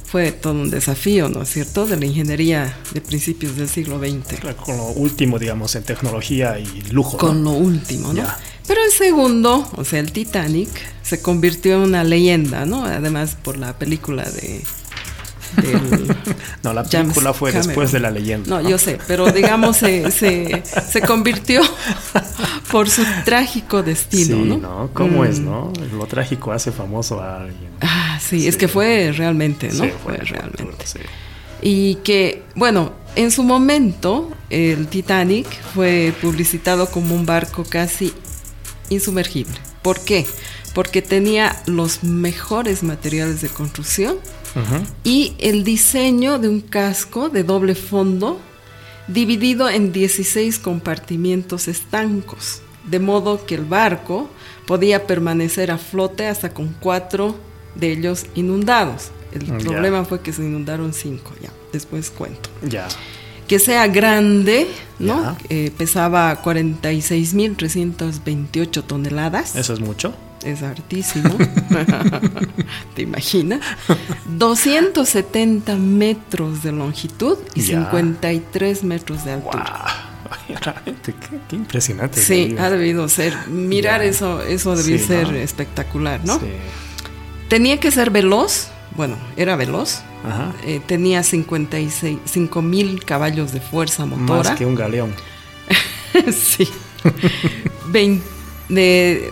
Fue 0.05 0.31
todo 0.31 0.53
un 0.53 0.69
desafío, 0.69 1.27
¿no 1.27 1.41
es 1.41 1.49
cierto?, 1.49 1.85
de 1.87 1.97
la 1.97 2.05
ingeniería 2.05 2.77
de 2.93 3.01
principios 3.01 3.55
del 3.57 3.67
siglo 3.67 3.99
XX. 3.99 4.39
Claro, 4.39 4.55
Con 4.57 4.77
lo 4.77 4.85
último, 4.89 5.37
digamos, 5.39 5.75
en 5.75 5.83
tecnología 5.83 6.59
y 6.59 6.83
lujo. 6.91 7.17
con 7.17 7.43
¿no? 7.43 7.51
lo 7.53 7.57
último, 7.57 8.13
¿no? 8.13 8.23
Pero 8.67 8.79
el 8.85 8.91
segundo, 8.91 9.67
o 9.75 9.83
sea, 9.83 9.99
el 10.01 10.11
Titanic, 10.11 10.69
se 11.01 11.19
convirtió 11.21 11.75
en 11.75 11.81
una 11.81 12.03
leyenda, 12.03 12.65
¿no? 12.65 12.85
Además 12.85 13.35
por 13.41 13.57
la 13.57 13.77
película 13.79 14.23
de 14.29 14.61
del 15.55 16.15
No, 16.63 16.73
la 16.73 16.83
James 16.83 17.07
película 17.13 17.33
fue 17.33 17.51
Cameron. 17.51 17.67
después 17.67 17.91
de 17.91 17.99
la 17.99 18.11
leyenda. 18.11 18.49
No, 18.61 18.69
yo 18.69 18.77
sé, 18.77 18.97
pero 19.07 19.31
digamos 19.31 19.77
se, 19.77 20.11
se, 20.11 20.63
se 20.89 21.01
convirtió 21.01 21.61
por 22.71 22.89
su 22.89 23.03
trágico 23.25 23.83
destino, 23.83 24.35
sí, 24.37 24.43
¿no? 24.43 24.57
¿no? 24.57 24.89
¿Cómo 24.93 25.23
es, 25.25 25.39
Mm. 25.39 25.45
no? 25.45 25.73
Lo 25.93 26.05
trágico 26.05 26.51
hace 26.51 26.71
famoso 26.71 27.21
a 27.21 27.37
alguien. 27.43 27.71
Ah, 27.81 28.19
sí, 28.21 28.47
es 28.47 28.57
que 28.57 28.67
fue 28.67 29.11
realmente, 29.15 29.67
¿no? 29.67 29.83
Sí, 29.85 29.91
fue, 30.03 30.15
fue 30.17 30.25
realmente. 30.25 30.85
sí. 30.85 30.99
Y 31.61 31.95
que, 32.03 32.43
bueno, 32.53 32.93
en 33.15 33.31
su 33.31 33.41
momento 33.43 34.31
el 34.51 34.87
Titanic 34.87 35.47
fue 35.73 36.13
publicitado 36.21 36.89
como 36.91 37.15
un 37.15 37.25
barco 37.25 37.63
casi 37.67 38.13
insumergible. 38.89 39.55
¿Por 39.81 39.99
qué? 40.01 40.25
Porque 40.75 41.01
tenía 41.01 41.55
los 41.65 42.03
mejores 42.03 42.83
materiales 42.83 43.41
de 43.41 43.49
construcción 43.49 44.17
Y 45.03 45.35
el 45.39 45.63
diseño 45.63 46.39
de 46.39 46.49
un 46.49 46.61
casco 46.61 47.29
de 47.29 47.43
doble 47.43 47.75
fondo 47.75 48.39
dividido 49.07 49.69
en 49.69 49.91
16 49.91 50.57
compartimientos 50.59 51.67
estancos, 51.67 52.61
de 52.85 52.99
modo 52.99 53.45
que 53.45 53.55
el 53.55 53.65
barco 53.65 54.29
podía 54.65 55.05
permanecer 55.07 55.71
a 55.71 55.77
flote 55.77 56.27
hasta 56.27 56.53
con 56.53 56.75
cuatro 56.79 57.35
de 57.75 57.91
ellos 57.93 58.25
inundados. 58.35 59.11
El 59.31 59.45
problema 59.45 60.03
fue 60.05 60.21
que 60.21 60.31
se 60.33 60.43
inundaron 60.43 60.93
cinco, 60.93 61.31
ya, 61.41 61.51
después 61.71 62.09
cuento. 62.09 62.49
Ya. 62.63 62.87
Que 63.47 63.59
sea 63.59 63.85
grande, 63.87 64.67
¿no? 64.99 65.21
Ya. 65.21 65.37
Eh, 65.49 65.71
pesaba 65.77 66.43
46.328 66.43 68.83
toneladas 68.83 69.55
¿Eso 69.55 69.73
es 69.73 69.79
mucho? 69.79 70.13
Es 70.51 70.63
hartísimo. 70.63 71.29
¿Te 72.95 73.01
imaginas? 73.03 73.61
270 74.37 75.75
metros 75.75 76.63
de 76.63 76.71
longitud 76.71 77.37
y 77.55 77.61
Ya. 77.61 77.79
53 77.85 78.83
metros 78.83 79.25
de 79.25 79.35
¡Wow! 79.37 79.51
altura. 79.51 79.85
Realmente, 80.61 81.13
qué, 81.29 81.39
qué 81.49 81.55
impresionante. 81.55 82.19
Sí, 82.21 82.55
ha 82.59 82.69
debido 82.69 83.07
ser. 83.09 83.47
Mirar 83.47 84.01
Ya. 84.01 84.07
eso, 84.07 84.41
eso 84.41 84.75
debió 84.75 84.97
Sí, 84.97 85.05
ser 85.05 85.31
¿no? 85.31 85.37
espectacular, 85.37 86.21
¿no? 86.25 86.39
Sí. 86.39 86.45
Tenía 87.49 87.79
que 87.79 87.91
ser 87.91 88.09
veloz. 88.11 88.69
Bueno, 88.95 89.15
era 89.37 89.55
veloz. 89.55 90.01
Ajá. 90.25 90.53
Eh, 90.65 90.81
tenía 90.85 91.23
56 91.23 92.17
mil 92.61 93.05
caballos 93.05 93.51
de 93.53 93.61
fuerza 93.61 94.05
motora. 94.05 94.49
Más 94.49 94.57
que 94.57 94.65
un 94.65 94.75
galeón. 94.75 95.13
sí. 96.33 96.67
De, 98.69 99.31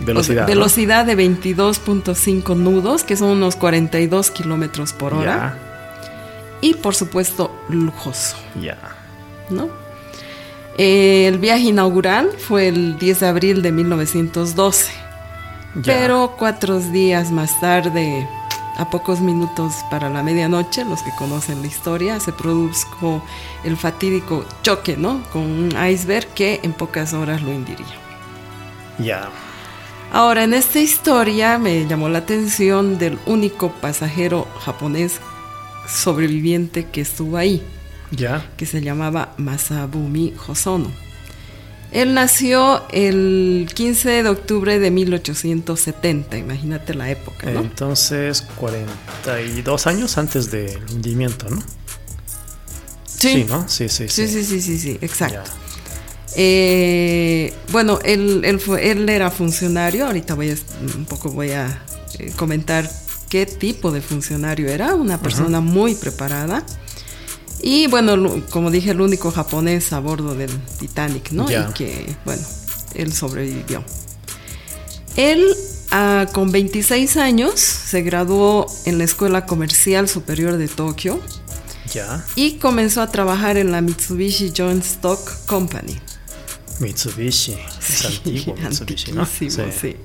Velocidad. 0.00 0.44
o 0.44 0.46
sea, 0.46 0.54
¿no? 0.54 0.60
velocidad 0.60 1.04
de 1.06 1.16
22.5 1.16 2.56
nudos, 2.56 3.04
que 3.04 3.16
son 3.16 3.28
unos 3.30 3.56
42 3.56 4.30
kilómetros 4.30 4.92
por 4.92 5.14
hora. 5.14 5.58
Y 6.62 6.74
por 6.74 6.94
supuesto, 6.94 7.54
lujoso, 7.68 8.36
Ya. 8.60 8.76
¿no? 9.48 9.68
Eh, 10.78 11.26
el 11.26 11.38
viaje 11.38 11.64
inaugural 11.64 12.30
fue 12.38 12.68
el 12.68 12.98
10 12.98 13.20
de 13.20 13.26
abril 13.28 13.62
de 13.62 13.72
1912. 13.72 14.92
Ya. 15.76 15.82
Pero 15.84 16.34
cuatro 16.38 16.80
días 16.80 17.30
más 17.30 17.60
tarde, 17.60 18.26
a 18.76 18.88
pocos 18.88 19.20
minutos 19.20 19.74
para 19.90 20.08
la 20.08 20.22
medianoche, 20.22 20.84
los 20.84 21.02
que 21.02 21.10
conocen 21.18 21.60
la 21.60 21.66
historia, 21.68 22.18
se 22.20 22.32
produjo 22.32 23.22
el 23.64 23.76
fatídico 23.76 24.44
choque, 24.62 24.96
¿no? 24.96 25.22
Con 25.32 25.42
un 25.42 25.74
iceberg 25.86 26.26
que 26.28 26.60
en 26.62 26.72
pocas 26.72 27.12
horas 27.12 27.42
lo 27.42 27.50
hundiría. 27.50 27.86
Ya. 28.98 29.28
Ahora, 30.12 30.42
en 30.44 30.54
esta 30.54 30.80
historia 30.80 31.58
me 31.58 31.86
llamó 31.86 32.08
la 32.08 32.18
atención 32.18 32.98
del 32.98 33.18
único 33.26 33.70
pasajero 33.72 34.48
japonés 34.60 35.20
sobreviviente 35.88 36.86
que 36.86 37.00
estuvo 37.00 37.36
ahí, 37.36 37.62
Ya. 38.10 38.50
que 38.56 38.66
se 38.66 38.80
llamaba 38.80 39.34
Masabumi 39.36 40.34
Hosono. 40.48 40.90
Él 41.92 42.14
nació 42.14 42.84
el 42.90 43.68
15 43.74 44.22
de 44.22 44.28
octubre 44.28 44.78
de 44.78 44.90
1870, 44.92 46.38
imagínate 46.38 46.94
la 46.94 47.10
época, 47.10 47.50
¿no? 47.50 47.60
Entonces, 47.60 48.42
42 48.56 49.86
años 49.88 50.16
antes 50.18 50.50
del 50.52 50.78
hundimiento, 50.92 51.48
¿no? 51.50 51.60
Sí. 53.06 53.44
¿no? 53.48 53.68
Sí, 53.68 53.88
sí, 53.88 54.08
Sí, 54.08 54.26
sí. 54.28 54.44
sí, 54.44 54.44
sí, 54.44 54.60
sí, 54.62 54.78
sí, 54.78 54.98
exacto. 55.00 55.42
Ya. 55.44 55.69
Eh, 56.36 57.52
bueno, 57.72 57.98
él, 58.04 58.42
él, 58.44 58.60
fue, 58.60 58.90
él 58.90 59.08
era 59.08 59.30
funcionario, 59.30 60.06
ahorita 60.06 60.34
voy 60.34 60.50
a, 60.50 60.54
un 60.96 61.04
poco 61.04 61.30
voy 61.30 61.50
a 61.50 61.82
eh, 62.18 62.32
comentar 62.36 62.90
qué 63.28 63.46
tipo 63.46 63.90
de 63.90 64.00
funcionario 64.00 64.68
era, 64.68 64.94
una 64.94 65.20
persona 65.20 65.60
muy 65.60 65.94
preparada. 65.94 66.64
Y 67.62 67.86
bueno, 67.88 68.42
como 68.50 68.70
dije, 68.70 68.90
el 68.90 69.00
único 69.00 69.30
japonés 69.30 69.92
a 69.92 70.00
bordo 70.00 70.34
del 70.34 70.50
Titanic, 70.78 71.30
¿no? 71.30 71.50
Y 71.50 71.72
que, 71.74 72.14
bueno, 72.24 72.42
él 72.94 73.12
sobrevivió. 73.12 73.84
Él, 75.16 75.44
ah, 75.90 76.26
con 76.32 76.50
26 76.52 77.16
años, 77.18 77.60
se 77.60 78.02
graduó 78.02 78.66
en 78.86 78.98
la 78.98 79.04
Escuela 79.04 79.44
Comercial 79.46 80.08
Superior 80.08 80.56
de 80.56 80.68
Tokio 80.68 81.20
Ya. 81.92 82.24
y 82.34 82.54
comenzó 82.54 83.02
a 83.02 83.10
trabajar 83.10 83.58
en 83.58 83.72
la 83.72 83.82
Mitsubishi 83.82 84.52
Joint 84.56 84.84
Stock 84.84 85.20
Company. 85.46 86.00
Mitsubishi. 86.80 87.56
Es 87.80 88.04
antiguo 88.06 88.56
Mitsubishi, 88.56 89.12
¿no? 89.12 89.22
antiquísimo, 89.22 89.66
sí. 89.70 89.96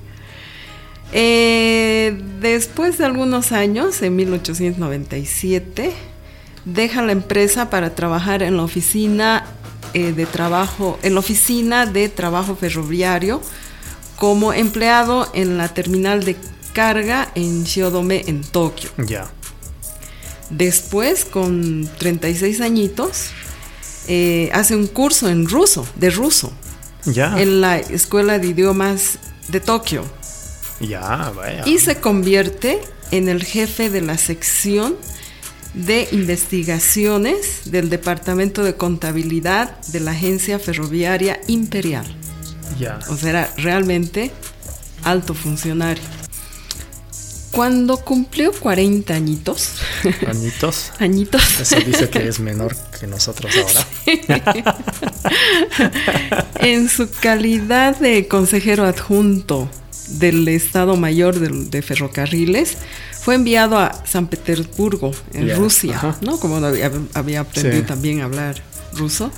Eh, 1.11 2.21
después 2.41 2.97
de 2.97 3.05
algunos 3.05 3.51
años, 3.51 4.01
en 4.01 4.15
1897, 4.15 5.93
deja 6.65 7.01
la 7.01 7.11
empresa 7.11 7.69
para 7.69 7.95
trabajar 7.95 8.43
en 8.43 8.57
la 8.57 8.63
oficina 8.63 9.45
eh, 9.93 10.11
de 10.11 10.25
trabajo, 10.25 10.99
en 11.03 11.13
la 11.13 11.19
oficina 11.21 11.85
de 11.85 12.09
trabajo 12.09 12.55
ferroviario, 12.55 13.41
como 14.17 14.51
empleado 14.53 15.29
en 15.33 15.57
la 15.57 15.69
terminal 15.69 16.23
de 16.25 16.35
carga 16.73 17.31
en 17.35 17.63
Shiodome, 17.63 18.23
en 18.27 18.41
Tokio. 18.41 18.89
Ya. 18.97 19.31
Después, 20.49 21.25
con 21.25 21.89
36 21.97 22.61
añitos, 22.61 23.29
eh, 24.07 24.49
hace 24.53 24.75
un 24.75 24.87
curso 24.87 25.29
en 25.29 25.47
ruso, 25.47 25.87
de 25.95 26.09
ruso, 26.09 26.51
En 27.05 27.61
la 27.61 27.77
Escuela 27.77 28.39
de 28.39 28.47
Idiomas 28.47 29.19
de 29.47 29.59
Tokio. 29.59 30.03
Ya, 30.79 31.31
vaya. 31.35 31.63
Y 31.65 31.79
se 31.79 31.99
convierte 31.99 32.81
en 33.11 33.29
el 33.29 33.43
jefe 33.43 33.89
de 33.89 34.01
la 34.01 34.17
sección 34.17 34.95
de 35.73 36.07
investigaciones 36.11 37.71
del 37.71 37.89
Departamento 37.89 38.63
de 38.63 38.75
Contabilidad 38.75 39.77
de 39.87 39.99
la 39.99 40.11
Agencia 40.11 40.57
Ferroviaria 40.57 41.39
Imperial. 41.47 42.05
Ya. 42.79 42.99
O 43.09 43.17
sea, 43.17 43.29
era 43.29 43.53
realmente 43.57 44.31
alto 45.03 45.33
funcionario. 45.33 46.03
Cuando 47.51 47.97
cumplió 47.97 48.51
40 48.51 49.13
añitos, 49.13 49.75
Añitos. 50.27 50.91
añitos, 50.99 51.59
Eso 51.61 51.77
dice 51.85 52.09
que 52.09 52.27
es 52.27 52.39
menor 52.41 52.75
que 52.99 53.07
nosotros 53.07 53.53
ahora. 53.55 53.87
en 56.59 56.89
su 56.89 57.09
calidad 57.21 57.97
de 57.97 58.27
consejero 58.27 58.85
adjunto 58.85 59.69
del 60.09 60.47
Estado 60.47 60.95
Mayor 60.95 61.39
de, 61.39 61.81
Ferrocarriles, 61.81 62.77
fue 63.21 63.35
enviado 63.35 63.79
a 63.79 64.05
San 64.05 64.27
Petersburgo, 64.27 65.11
en 65.33 65.55
Rusia, 65.55 65.95
ajá. 65.95 66.17
¿no? 66.21 66.39
Como 66.39 66.57
había, 66.57 66.91
había 67.13 67.39
aprendido 67.41 67.81
Sí. 67.81 67.87
también 67.87 68.21
a 68.21 68.25
hablar 68.25 68.61
ruso. 68.93 69.31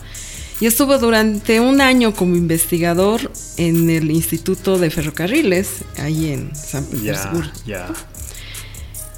Y 0.59 0.65
estuvo 0.65 0.97
durante 0.97 1.59
un 1.59 1.81
año 1.81 2.13
como 2.15 2.35
investigador 2.35 3.31
en 3.57 3.89
el 3.89 4.09
Instituto 4.09 4.77
de 4.79 4.89
Ferrocarriles, 4.89 5.69
ahí 5.99 6.31
en 6.33 6.55
San 6.55 6.83
Petersburgo. 6.85 7.51
ya. 7.65 7.87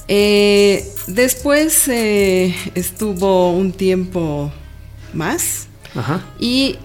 Eh, 0.07 0.85
después 1.07 1.87
eh, 1.87 2.53
estuvo 2.75 3.53
un 3.53 3.71
tiempo 3.71 4.51
más 5.13 5.67
Ajá. 5.95 6.21
y 6.39 6.77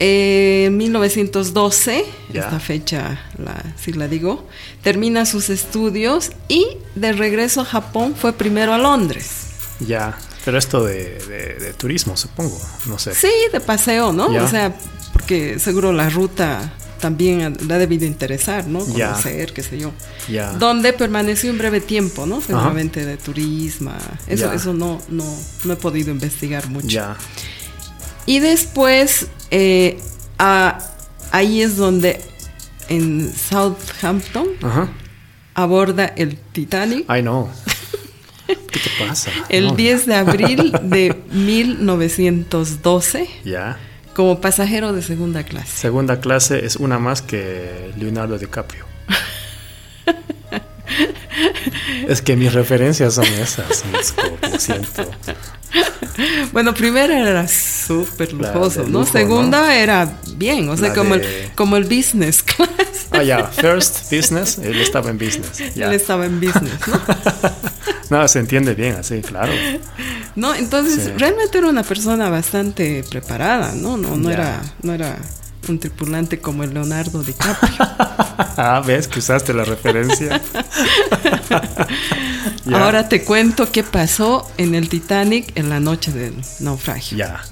eh, 0.00 0.64
en 0.66 0.76
1912, 0.78 2.04
Ya. 2.32 2.40
esta 2.42 2.58
fecha, 2.60 3.20
la, 3.38 3.62
si 3.80 3.92
la 3.92 4.08
digo, 4.08 4.46
termina 4.82 5.26
sus 5.26 5.48
estudios 5.50 6.32
y 6.48 6.66
de 6.94 7.12
regreso 7.12 7.60
a 7.60 7.64
Japón 7.64 8.14
fue 8.20 8.32
primero 8.32 8.72
a 8.74 8.78
Londres. 8.78 9.28
Ya. 9.80 10.18
Pero 10.44 10.58
esto 10.58 10.84
de, 10.84 11.18
de- 11.28 11.54
de 11.54 11.72
turismo, 11.74 12.16
supongo. 12.16 12.60
No 12.86 12.98
sé. 12.98 13.14
Sí, 13.14 13.30
de 13.52 13.60
paseo, 13.60 14.12
¿no? 14.12 14.26
O 14.26 14.48
sea, 14.48 14.74
porque 15.12 15.58
seguro 15.60 15.92
la 15.92 16.10
ruta 16.10 16.72
también 16.98 17.56
le 17.66 17.74
ha 17.74 17.78
debido 17.78 18.04
interesar, 18.06 18.66
¿no? 18.66 18.80
Conocer, 18.84 19.52
qué 19.52 19.62
sé 19.62 19.78
yo. 19.78 19.92
Donde 20.58 20.92
permaneció 20.92 21.50
un 21.52 21.58
breve 21.58 21.80
tiempo, 21.80 22.26
¿no? 22.26 22.40
Seguramente 22.40 23.04
de 23.06 23.16
turismo. 23.18 23.92
Eso, 24.26 24.52
eso 24.52 24.72
no, 24.74 25.00
no, 25.08 25.24
no 25.64 25.72
he 25.72 25.76
podido 25.76 26.10
investigar 26.10 26.68
mucho. 26.68 26.88
Ya. 26.88 27.16
Y 28.26 28.38
después, 28.40 29.26
eh, 29.50 29.98
a- 30.38 30.78
ahí 31.32 31.62
es 31.62 31.76
donde 31.76 32.20
en 32.88 33.32
Southampton 33.32 34.48
Ajá. 34.62 34.88
aborda 35.54 36.06
el 36.16 36.36
Titanic 36.36 37.04
Ay, 37.08 37.22
no. 37.22 37.48
¿Qué 38.46 38.54
te 38.80 38.90
pasa? 39.06 39.30
el 39.48 39.66
No. 39.68 39.74
10 39.74 40.06
de 40.06 40.14
abril 40.14 40.72
de 40.82 41.14
1912 41.32 43.28
Ya. 43.44 43.78
como 44.14 44.40
pasajero 44.40 44.92
de 44.92 45.02
segunda 45.02 45.42
clase. 45.44 45.72
Segunda 45.76 46.20
clase 46.20 46.64
es 46.66 46.76
una 46.76 46.98
más 46.98 47.22
que 47.22 47.92
Leonardo 47.98 48.38
DiCaprio. 48.38 48.84
Es 52.12 52.22
que 52.22 52.36
mis 52.36 52.52
referencias 52.52 53.14
son 53.14 53.24
esas, 53.26 53.82
lo 54.50 54.58
siento. 54.58 55.10
Bueno, 56.52 56.74
primera 56.74 57.18
era 57.26 57.48
súper 57.48 58.34
lujoso, 58.34 58.82
¿no? 58.82 59.00
lujo, 59.00 59.10
Segunda 59.12 59.74
era 59.74 60.18
bien, 60.36 60.68
o 60.68 60.76
sea, 60.76 60.88
La 60.88 60.94
como, 60.94 61.16
de- 61.16 61.44
el, 61.46 61.52
como 61.54 61.78
el 61.78 61.84
business 61.84 62.42
class. 62.42 62.68
Ah, 63.10 63.22
ya, 63.22 63.46
first 63.46 64.12
business, 64.12 64.58
él 64.58 64.78
estaba 64.80 65.08
en 65.08 65.16
business. 65.16 65.58
Él 65.60 65.92
estaba 65.94 66.26
en 66.26 66.38
business, 66.40 66.74
¿no? 66.86 67.00
No, 68.10 68.28
se 68.28 68.40
entiende 68.40 68.74
bien 68.74 68.96
así, 68.96 69.22
claro. 69.22 69.52
¿No? 70.36 70.54
Entonces, 70.54 71.04
Sí. 71.04 71.12
realmente 71.16 71.56
era 71.56 71.68
una 71.68 71.82
persona 71.82 72.28
bastante 72.28 73.02
preparada, 73.08 73.72
¿no? 73.74 73.96
No, 73.96 74.14
no, 74.18 74.30
era, 74.30 74.60
no 74.82 74.92
era 74.92 75.16
un 75.68 75.78
tripulante 75.78 76.38
como 76.38 76.64
el 76.64 76.74
Leonardo 76.74 77.22
DiCaprio. 77.22 77.72
Ah, 78.56 78.82
¿ves 78.84 79.08
que 79.08 79.18
usaste 79.18 79.54
la 79.54 79.64
referencia? 79.64 80.40
Ahora 82.72 83.08
te 83.08 83.22
cuento 83.24 83.70
qué 83.70 83.82
pasó 83.82 84.50
en 84.58 84.74
el 84.74 84.88
Titanic 84.88 85.52
en 85.56 85.68
la 85.68 85.80
noche 85.80 86.12
del 86.12 86.34
naufragio. 86.60 87.18
Ya. 87.18 87.42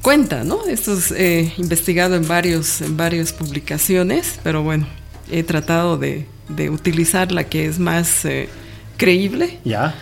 Cuenta, 0.00 0.44
¿no? 0.44 0.66
Esto 0.66 0.94
es 0.94 1.10
eh, 1.12 1.52
investigado 1.58 2.16
en, 2.16 2.26
varios, 2.26 2.80
en 2.80 2.96
varias 2.96 3.32
publicaciones, 3.32 4.40
pero 4.42 4.62
bueno, 4.62 4.86
he 5.30 5.42
tratado 5.42 5.96
de, 5.96 6.26
de 6.48 6.70
utilizar 6.70 7.30
la 7.32 7.44
que 7.44 7.66
es 7.66 7.78
más 7.78 8.24
eh, 8.24 8.48
creíble. 8.96 9.58
Ya. 9.64 9.94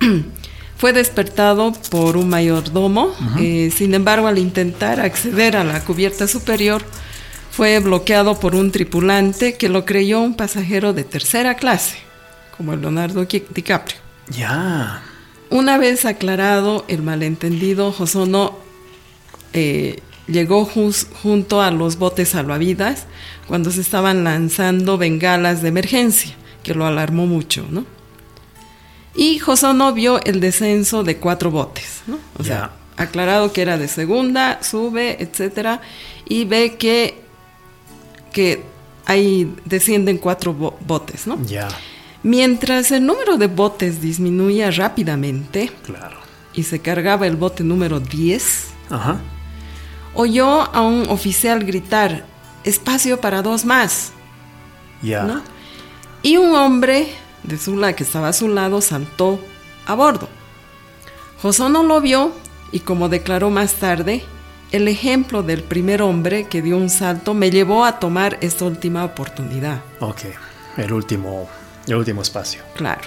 Fue 0.82 0.92
despertado 0.92 1.72
por 1.92 2.16
un 2.16 2.28
mayordomo, 2.28 3.14
eh, 3.38 3.72
sin 3.72 3.94
embargo 3.94 4.26
al 4.26 4.36
intentar 4.36 4.98
acceder 4.98 5.56
a 5.56 5.62
la 5.62 5.84
cubierta 5.84 6.26
superior 6.26 6.82
fue 7.52 7.78
bloqueado 7.78 8.40
por 8.40 8.56
un 8.56 8.72
tripulante 8.72 9.56
que 9.56 9.68
lo 9.68 9.84
creyó 9.84 10.20
un 10.20 10.34
pasajero 10.34 10.92
de 10.92 11.04
tercera 11.04 11.54
clase, 11.54 11.98
como 12.56 12.72
el 12.72 12.80
Leonardo 12.80 13.24
DiCaprio. 13.24 13.96
Ya. 14.28 15.04
Una 15.50 15.78
vez 15.78 16.04
aclarado 16.04 16.84
el 16.88 17.02
malentendido, 17.02 17.92
Josono 17.92 18.58
eh, 19.52 20.00
llegó 20.26 20.64
junto 20.64 21.62
a 21.62 21.70
los 21.70 21.96
botes 21.96 22.30
salvavidas 22.30 23.06
cuando 23.46 23.70
se 23.70 23.82
estaban 23.82 24.24
lanzando 24.24 24.98
bengalas 24.98 25.62
de 25.62 25.68
emergencia, 25.68 26.34
que 26.64 26.74
lo 26.74 26.86
alarmó 26.86 27.28
mucho, 27.28 27.64
¿no? 27.70 27.86
Y 29.14 29.38
Josono 29.38 29.92
vio 29.92 30.22
el 30.24 30.40
descenso 30.40 31.02
de 31.04 31.16
cuatro 31.18 31.50
botes, 31.50 32.02
¿no? 32.06 32.18
O 32.38 32.44
sea, 32.44 32.72
aclarado 32.96 33.52
que 33.52 33.62
era 33.62 33.76
de 33.78 33.88
segunda, 33.88 34.62
sube, 34.62 35.22
etcétera, 35.22 35.80
y 36.26 36.44
ve 36.46 36.76
que, 36.76 37.20
que 38.32 38.64
ahí 39.04 39.54
descienden 39.64 40.18
cuatro 40.18 40.54
bo- 40.54 40.78
botes, 40.86 41.26
¿no? 41.26 41.38
Ya. 41.44 41.68
Mientras 42.22 42.90
el 42.90 43.04
número 43.04 43.36
de 43.36 43.48
botes 43.48 44.00
disminuía 44.00 44.70
rápidamente 44.70 45.70
Claro. 45.84 46.18
y 46.54 46.62
se 46.62 46.78
cargaba 46.78 47.26
el 47.26 47.36
bote 47.36 47.64
número 47.64 47.98
10, 48.00 48.68
Ajá. 48.90 49.18
oyó 50.14 50.48
a 50.74 50.80
un 50.82 51.08
oficial 51.10 51.64
gritar, 51.64 52.24
espacio 52.64 53.20
para 53.20 53.42
dos 53.42 53.64
más, 53.64 54.12
Ya. 55.02 55.24
¿no? 55.24 55.42
Y 56.22 56.36
un 56.36 56.54
hombre 56.54 57.08
de 57.44 57.58
su 57.58 57.76
la 57.76 57.94
que 57.94 58.04
estaba 58.04 58.28
a 58.28 58.32
su 58.32 58.48
lado 58.48 58.80
saltó 58.80 59.40
a 59.86 59.94
bordo. 59.94 60.28
Josono 61.40 61.82
lo 61.82 62.00
vio 62.00 62.32
y 62.70 62.80
como 62.80 63.08
declaró 63.08 63.50
más 63.50 63.74
tarde, 63.74 64.24
el 64.70 64.88
ejemplo 64.88 65.42
del 65.42 65.62
primer 65.62 66.00
hombre 66.02 66.44
que 66.44 66.62
dio 66.62 66.76
un 66.78 66.88
salto 66.88 67.34
me 67.34 67.50
llevó 67.50 67.84
a 67.84 67.98
tomar 67.98 68.38
esta 68.40 68.64
última 68.64 69.04
oportunidad. 69.04 69.82
Ok. 70.00 70.22
El 70.76 70.92
último, 70.92 71.48
el 71.86 71.96
último 71.96 72.22
espacio. 72.22 72.62
Claro. 72.74 73.02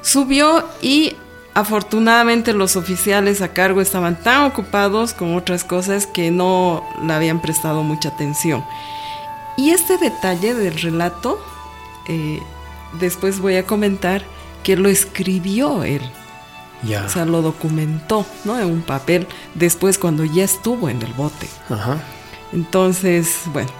Subió 0.00 0.64
y 0.80 1.14
afortunadamente 1.52 2.52
los 2.52 2.76
oficiales 2.76 3.42
a 3.42 3.48
cargo 3.48 3.80
estaban 3.80 4.22
tan 4.22 4.44
ocupados 4.44 5.12
con 5.12 5.34
otras 5.34 5.64
cosas 5.64 6.06
que 6.06 6.30
no 6.30 6.82
le 7.02 7.12
habían 7.12 7.42
prestado 7.42 7.82
mucha 7.82 8.10
atención. 8.10 8.64
Y 9.56 9.70
este 9.70 9.98
detalle 9.98 10.54
del 10.54 10.80
relato, 10.80 11.38
eh, 12.06 12.40
después 13.00 13.40
voy 13.40 13.56
a 13.56 13.64
comentar 13.66 14.22
que 14.62 14.76
lo 14.76 14.88
escribió 14.88 15.84
él, 15.84 16.02
Ya. 16.82 17.04
o 17.04 17.08
sea, 17.08 17.24
lo 17.24 17.42
documentó, 17.42 18.26
¿no? 18.44 18.58
En 18.58 18.66
un 18.66 18.82
papel, 18.82 19.26
después 19.54 19.98
cuando 19.98 20.24
ya 20.24 20.44
estuvo 20.44 20.88
en 20.88 21.00
el 21.02 21.12
bote. 21.12 21.48
Ajá. 21.70 21.98
Entonces, 22.52 23.40
bueno. 23.52 23.70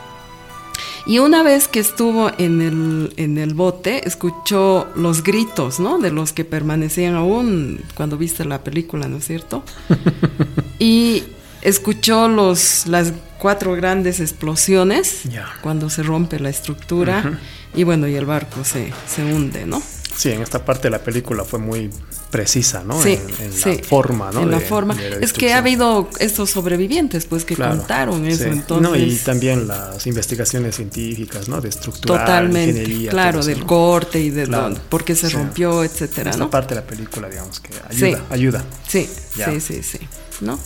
Y 1.09 1.21
una 1.21 1.45
vez 1.45 1.69
que 1.69 1.79
estuvo 1.79 2.33
en 2.37 2.61
el, 2.61 3.13
en 3.17 3.39
el 3.39 3.55
bote, 3.55 4.07
escuchó 4.09 4.89
los 4.97 5.23
gritos, 5.23 5.79
¿no? 5.79 5.99
De 5.99 6.11
los 6.11 6.33
que 6.33 6.45
permanecían 6.45 7.15
aún 7.15 7.81
cuando 7.95 8.17
viste 8.19 8.45
la 8.45 8.65
película, 8.65 9.07
¿no 9.07 9.19
es 9.19 9.27
cierto? 9.27 9.63
y 10.81 11.23
escuchó 11.63 12.29
los, 12.29 12.87
las 12.89 13.13
cuatro 13.39 13.75
grandes 13.75 14.19
explosiones 14.19 15.23
cuando 15.63 15.91
se 15.91 16.03
rompe 16.03 16.41
la 16.41 16.49
estructura. 16.51 17.39
Y 17.77 17.85
bueno, 17.85 18.09
y 18.09 18.15
el 18.17 18.27
barco 18.27 18.65
se, 18.65 18.93
se 19.07 19.23
hunde, 19.23 19.67
¿no? 19.67 19.83
Sí, 20.17 20.31
en 20.33 20.41
esta 20.41 20.65
parte 20.65 20.85
de 20.85 20.91
la 20.93 20.99
película 21.01 21.45
fue 21.45 21.59
muy 21.59 21.91
precisa, 22.31 22.83
¿no? 22.83 23.01
Sí, 23.03 23.13
en, 23.39 23.47
en 23.47 23.53
sí, 23.53 23.77
la 23.77 23.85
forma, 23.85 24.33
¿no? 24.33 24.41
En 24.45 24.51
la 24.51 24.61
de- 24.61 24.65
forma. 24.65 24.95
de 24.95 25.11
la 25.11 25.17
es 25.19 25.35
que 25.35 25.53
ha 25.53 25.59
habido 25.59 26.09
estos 26.19 26.49
sobrevivientes, 26.51 27.27
pues, 27.27 27.45
que 27.45 27.55
Claro, 27.55 27.77
contaron 27.77 28.27
eso. 28.27 28.45
sí. 28.45 28.51
Entonces, 28.51 28.91
No, 28.91 28.97
y 28.97 29.15
también 29.17 29.69
las 29.69 30.07
investigaciones 30.07 30.77
científicas, 30.77 31.49
¿no? 31.49 31.61
De 31.61 31.69
estructura, 31.69 32.21
Totalmente, 32.25 32.81
ingeniería. 32.81 33.11
claro, 33.11 33.41
eso, 33.41 33.49
del 33.51 33.61
¿no? 33.61 33.67
corte 33.67 34.19
y 34.19 34.31
de 34.31 34.45
Claro, 34.45 34.75
por 34.89 35.05
qué 35.05 35.15
se 35.15 35.29
rompió, 35.29 35.85
etcétera, 35.85 36.31
Esta 36.31 36.45
¿no? 36.45 36.51
parte 36.51 36.75
de 36.75 36.81
la 36.81 36.87
película, 36.87 37.29
digamos, 37.29 37.61
que 37.61 37.71
ayuda, 37.87 38.17
Sí. 38.19 38.25
ayuda. 38.31 38.65
Sí, 38.89 39.11
Ya. 39.37 39.51
sí, 39.51 39.61
sí, 39.61 39.83
sí. 39.83 39.99
¿no? 40.41 40.59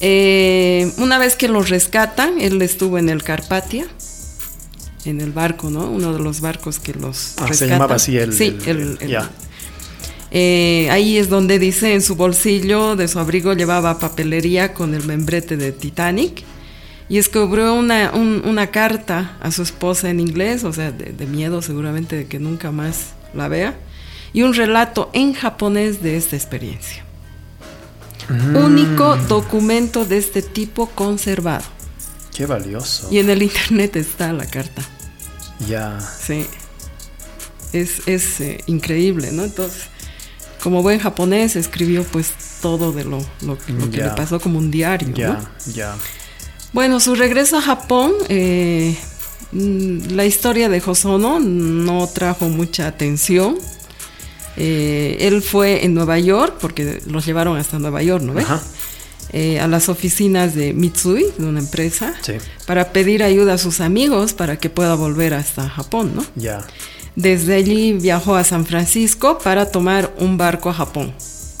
Eh, 0.00 0.92
una 0.98 1.18
vez 1.18 1.36
que 1.36 1.48
los 1.48 1.70
rescatan, 1.70 2.38
él 2.40 2.60
estuvo 2.60 2.98
en 2.98 3.08
el 3.08 3.22
Carpatia, 3.22 3.86
en 5.04 5.20
el 5.20 5.32
barco, 5.32 5.70
¿no? 5.70 5.90
Uno 5.90 6.12
de 6.12 6.20
los 6.20 6.40
barcos 6.40 6.78
que 6.78 6.94
los 6.94 7.34
ah, 7.38 7.52
Se 7.52 7.66
llamaba 7.66 7.96
así 7.96 8.16
el... 8.16 8.32
Sí, 8.32 8.56
el, 8.66 8.98
eh, 10.36 10.88
ahí 10.90 11.16
es 11.16 11.28
donde 11.28 11.60
dice 11.60 11.94
en 11.94 12.02
su 12.02 12.16
bolsillo 12.16 12.96
de 12.96 13.06
su 13.06 13.20
abrigo 13.20 13.52
llevaba 13.52 14.00
papelería 14.00 14.74
con 14.74 14.92
el 14.92 15.04
membrete 15.04 15.56
de 15.56 15.70
Titanic 15.70 16.42
y 17.08 17.18
escribió 17.18 17.74
una, 17.74 18.12
una 18.12 18.66
carta 18.68 19.36
a 19.40 19.52
su 19.52 19.62
esposa 19.62 20.10
en 20.10 20.20
inglés, 20.20 20.64
o 20.64 20.72
sea, 20.72 20.90
de, 20.90 21.26
miedo 21.26 21.62
seguramente 21.62 22.16
de 22.16 22.26
que 22.26 22.38
nunca 22.38 22.72
más 22.72 23.12
la 23.34 23.48
vea, 23.48 23.78
y 24.32 24.42
un 24.42 24.54
relato 24.54 25.10
en 25.12 25.34
japonés 25.34 26.02
de 26.02 26.16
esta 26.16 26.34
experiencia. 26.34 27.04
Mm. 28.28 28.56
Único 28.56 29.16
documento 29.28 30.04
de 30.04 30.18
este 30.18 30.40
tipo 30.40 30.86
conservado. 30.86 31.64
Qué 32.34 32.46
valioso. 32.46 33.08
Y 33.10 33.18
en 33.18 33.30
el 33.30 33.42
internet 33.42 33.96
está 33.96 34.32
la 34.32 34.44
carta. 34.44 34.82
Ya. 35.68 35.98
Sí. 36.00 36.46
Es, 37.72 38.06
es 38.06 38.40
eh, 38.40 38.60
increíble, 38.66 39.30
¿no? 39.32 39.44
Entonces, 39.44 39.84
como 40.62 40.82
buen 40.82 40.98
japonés, 40.98 41.56
escribió 41.56 42.04
pues 42.04 42.32
todo 42.60 42.92
de 42.92 43.04
lo, 43.04 43.24
lo, 43.42 43.58
que 43.58 43.98
le 43.98 44.08
pasó 44.16 44.40
como 44.40 44.58
un 44.58 44.70
diario. 44.70 45.14
Ya, 45.14 45.40
ya. 45.72 45.94
Bueno, 46.72 46.98
su 46.98 47.14
regreso 47.14 47.58
a 47.58 47.62
Japón, 47.62 48.12
eh, 48.28 48.96
mm, 49.52 50.12
la 50.12 50.24
historia 50.24 50.68
de 50.68 50.82
Hosono 50.84 51.38
no 51.38 52.08
trajo 52.08 52.48
mucha 52.48 52.88
atención. 52.88 53.56
Eh, 54.56 55.18
él 55.20 55.42
fue 55.42 55.84
en 55.84 55.94
Nueva 55.94 56.18
York, 56.18 56.56
porque 56.60 57.00
los 57.06 57.26
llevaron 57.26 57.56
hasta 57.58 57.78
Nueva 57.78 58.02
York, 58.02 58.24
¿no 58.24 58.34
eh, 59.36 59.58
a 59.58 59.66
las 59.66 59.88
oficinas 59.88 60.54
de 60.54 60.72
Mitsui, 60.72 61.26
de 61.36 61.44
una 61.44 61.58
empresa, 61.58 62.14
para 62.66 62.92
pedir 62.92 63.24
ayuda 63.24 63.54
a 63.54 63.58
sus 63.58 63.80
amigos 63.80 64.32
para 64.32 64.58
que 64.60 64.70
pueda 64.70 64.94
volver 64.94 65.34
hasta 65.34 65.68
Japón, 65.68 66.12
¿no? 66.14 66.24
Ya. 66.36 66.64
Desde 67.16 67.56
allí 67.56 67.94
viajó 67.94 68.36
a 68.36 68.44
San 68.44 68.64
Francisco 68.64 69.38
para 69.38 69.72
tomar 69.72 70.14
un 70.20 70.38
barco 70.38 70.70
a 70.70 70.74
Japón. 70.74 71.12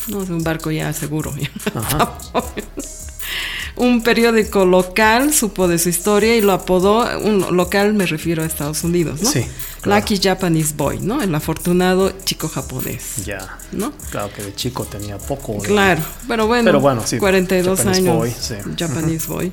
No 0.06 0.22
es 0.22 0.30
un 0.30 0.44
barco 0.44 0.70
ya 0.70 0.92
seguro. 0.92 1.34
Ajá. 1.74 2.16
un 3.74 4.02
periódico 4.04 4.64
local 4.66 5.34
supo 5.34 5.66
de 5.66 5.80
su 5.80 5.88
historia 5.88 6.36
y 6.36 6.42
lo 6.42 6.52
apodó, 6.52 7.18
un 7.18 7.56
local 7.56 7.92
me 7.94 8.06
refiero 8.06 8.44
a 8.44 8.46
Estados 8.46 8.84
Unidos, 8.84 9.20
¿no? 9.20 9.28
Sí. 9.32 9.46
Lucky 9.84 10.18
Japanese 10.18 10.74
Boy, 10.76 11.00
¿no? 11.00 11.22
El 11.22 11.34
afortunado 11.34 12.12
chico 12.24 12.48
japonés. 12.48 13.24
Ya. 13.24 13.58
¿No? 13.72 13.92
Claro 14.10 14.32
que 14.32 14.42
de 14.42 14.54
chico 14.54 14.84
tenía 14.84 15.18
poco. 15.18 15.58
Claro, 15.58 16.02
pero 16.28 16.46
bueno, 16.46 16.64
pero 16.64 16.80
bueno 16.80 17.02
sí, 17.06 17.18
42 17.18 17.78
Japanese 17.78 18.00
años. 18.00 18.16
Boy, 18.16 18.30
sí. 18.30 18.54
Japanese 18.78 19.26
Boy. 19.28 19.52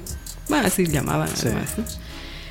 Bueno, 0.49 0.67
así 0.67 0.85
llamaban 0.85 1.29
además, 1.37 1.69
¿no? 1.77 1.83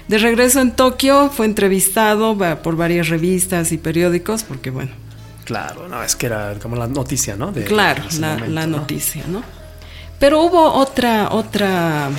De 0.09 0.19
regreso 0.19 0.61
en 0.61 0.73
Tokio 0.73 1.31
fue 1.31 1.47
entrevistado 1.47 2.37
por 2.62 2.77
varias 2.77 3.09
revistas 3.09 3.71
y 3.73 3.79
periódicos 3.79 4.43
porque 4.43 4.71
bueno. 4.71 4.90
Claro, 5.45 5.88
no, 5.88 6.03
es 6.03 6.16
que 6.16 6.27
era 6.27 6.55
como 6.61 6.77
la 6.77 6.87
noticia, 6.87 7.37
¿no? 7.37 7.53
claro, 7.53 8.05
la, 8.19 8.37
la 8.38 8.66
noticia, 8.66 9.25
¿no? 9.29 9.43
Pero 10.19 10.43
hubo 10.43 10.73
otra, 10.75 11.31
otra, 11.33 12.11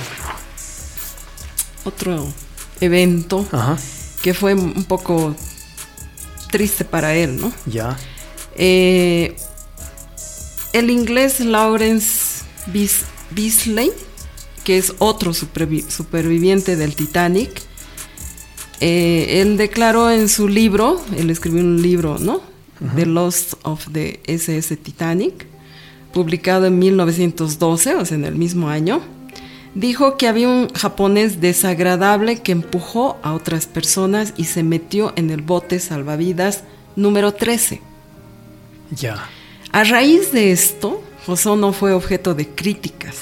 otro 1.84 2.26
evento 2.80 3.46
que 4.22 4.34
fue 4.34 4.54
un 4.54 4.84
poco 4.84 5.34
triste 6.52 6.84
para 6.84 7.16
él, 7.16 7.40
¿no? 7.40 7.52
Ya. 7.66 7.96
Eh, 8.54 9.34
el 10.72 10.90
inglés 10.90 11.40
Lawrence 11.40 12.44
Beasley, 13.30 13.90
que 14.62 14.78
es 14.78 14.94
otro 15.00 15.34
superviviente 15.34 16.76
del 16.76 16.94
Titanic, 16.94 17.50
eh, 18.80 19.40
él 19.40 19.56
declaró 19.56 20.10
en 20.10 20.28
su 20.28 20.48
libro, 20.48 21.02
él 21.16 21.30
escribió 21.30 21.62
un 21.62 21.82
libro, 21.82 22.18
¿no? 22.20 22.40
The 22.96 23.06
Lost 23.06 23.54
of 23.62 23.86
the 23.92 24.20
SS 24.26 24.76
Titanic, 24.76 25.46
publicado 26.12 26.66
en 26.66 26.78
1912, 26.78 27.94
o 27.94 28.04
sea, 28.04 28.16
en 28.16 28.24
el 28.24 28.34
mismo 28.34 28.68
año, 28.68 29.00
dijo 29.74 30.16
que 30.16 30.28
había 30.28 30.48
un 30.48 30.68
japonés 30.70 31.40
desagradable 31.40 32.40
que 32.40 32.52
empujó 32.52 33.18
a 33.22 33.32
otras 33.32 33.66
personas 33.66 34.34
y 34.36 34.44
se 34.44 34.62
metió 34.62 35.12
en 35.16 35.30
el 35.30 35.42
bote 35.42 35.78
salvavidas 35.78 36.64
número 36.96 37.32
13. 37.32 37.80
Ya. 38.90 39.28
A 39.72 39.84
raíz 39.84 40.32
de 40.32 40.52
esto, 40.52 41.02
Hosono 41.26 41.72
fue 41.72 41.92
objeto 41.92 42.34
de 42.34 42.48
críticas, 42.48 43.16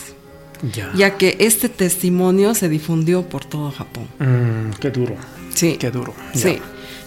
ya, 0.74 0.90
ya 0.94 1.16
que 1.16 1.36
este 1.38 1.68
testimonio 1.68 2.54
se 2.54 2.68
difundió 2.68 3.22
por 3.22 3.44
todo 3.44 3.70
Japón. 3.70 4.08
Mm, 4.18 4.70
qué 4.80 4.90
duro. 4.90 5.16
Sí. 5.54 5.76
Qué 5.78 5.90
duro. 5.90 6.14
Sí. 6.34 6.58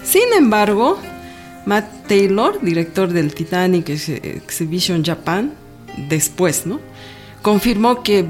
Sin 0.03 0.34
embargo, 0.38 0.97
Matt 1.65 2.08
Taylor, 2.08 2.60
director 2.62 3.12
del 3.12 3.34
Titanic 3.34 3.89
Exhibition 3.89 5.03
Japan, 5.03 5.53
después, 6.10 6.65
¿no? 6.65 6.79
Confirmó 7.41 8.03
que 8.03 8.23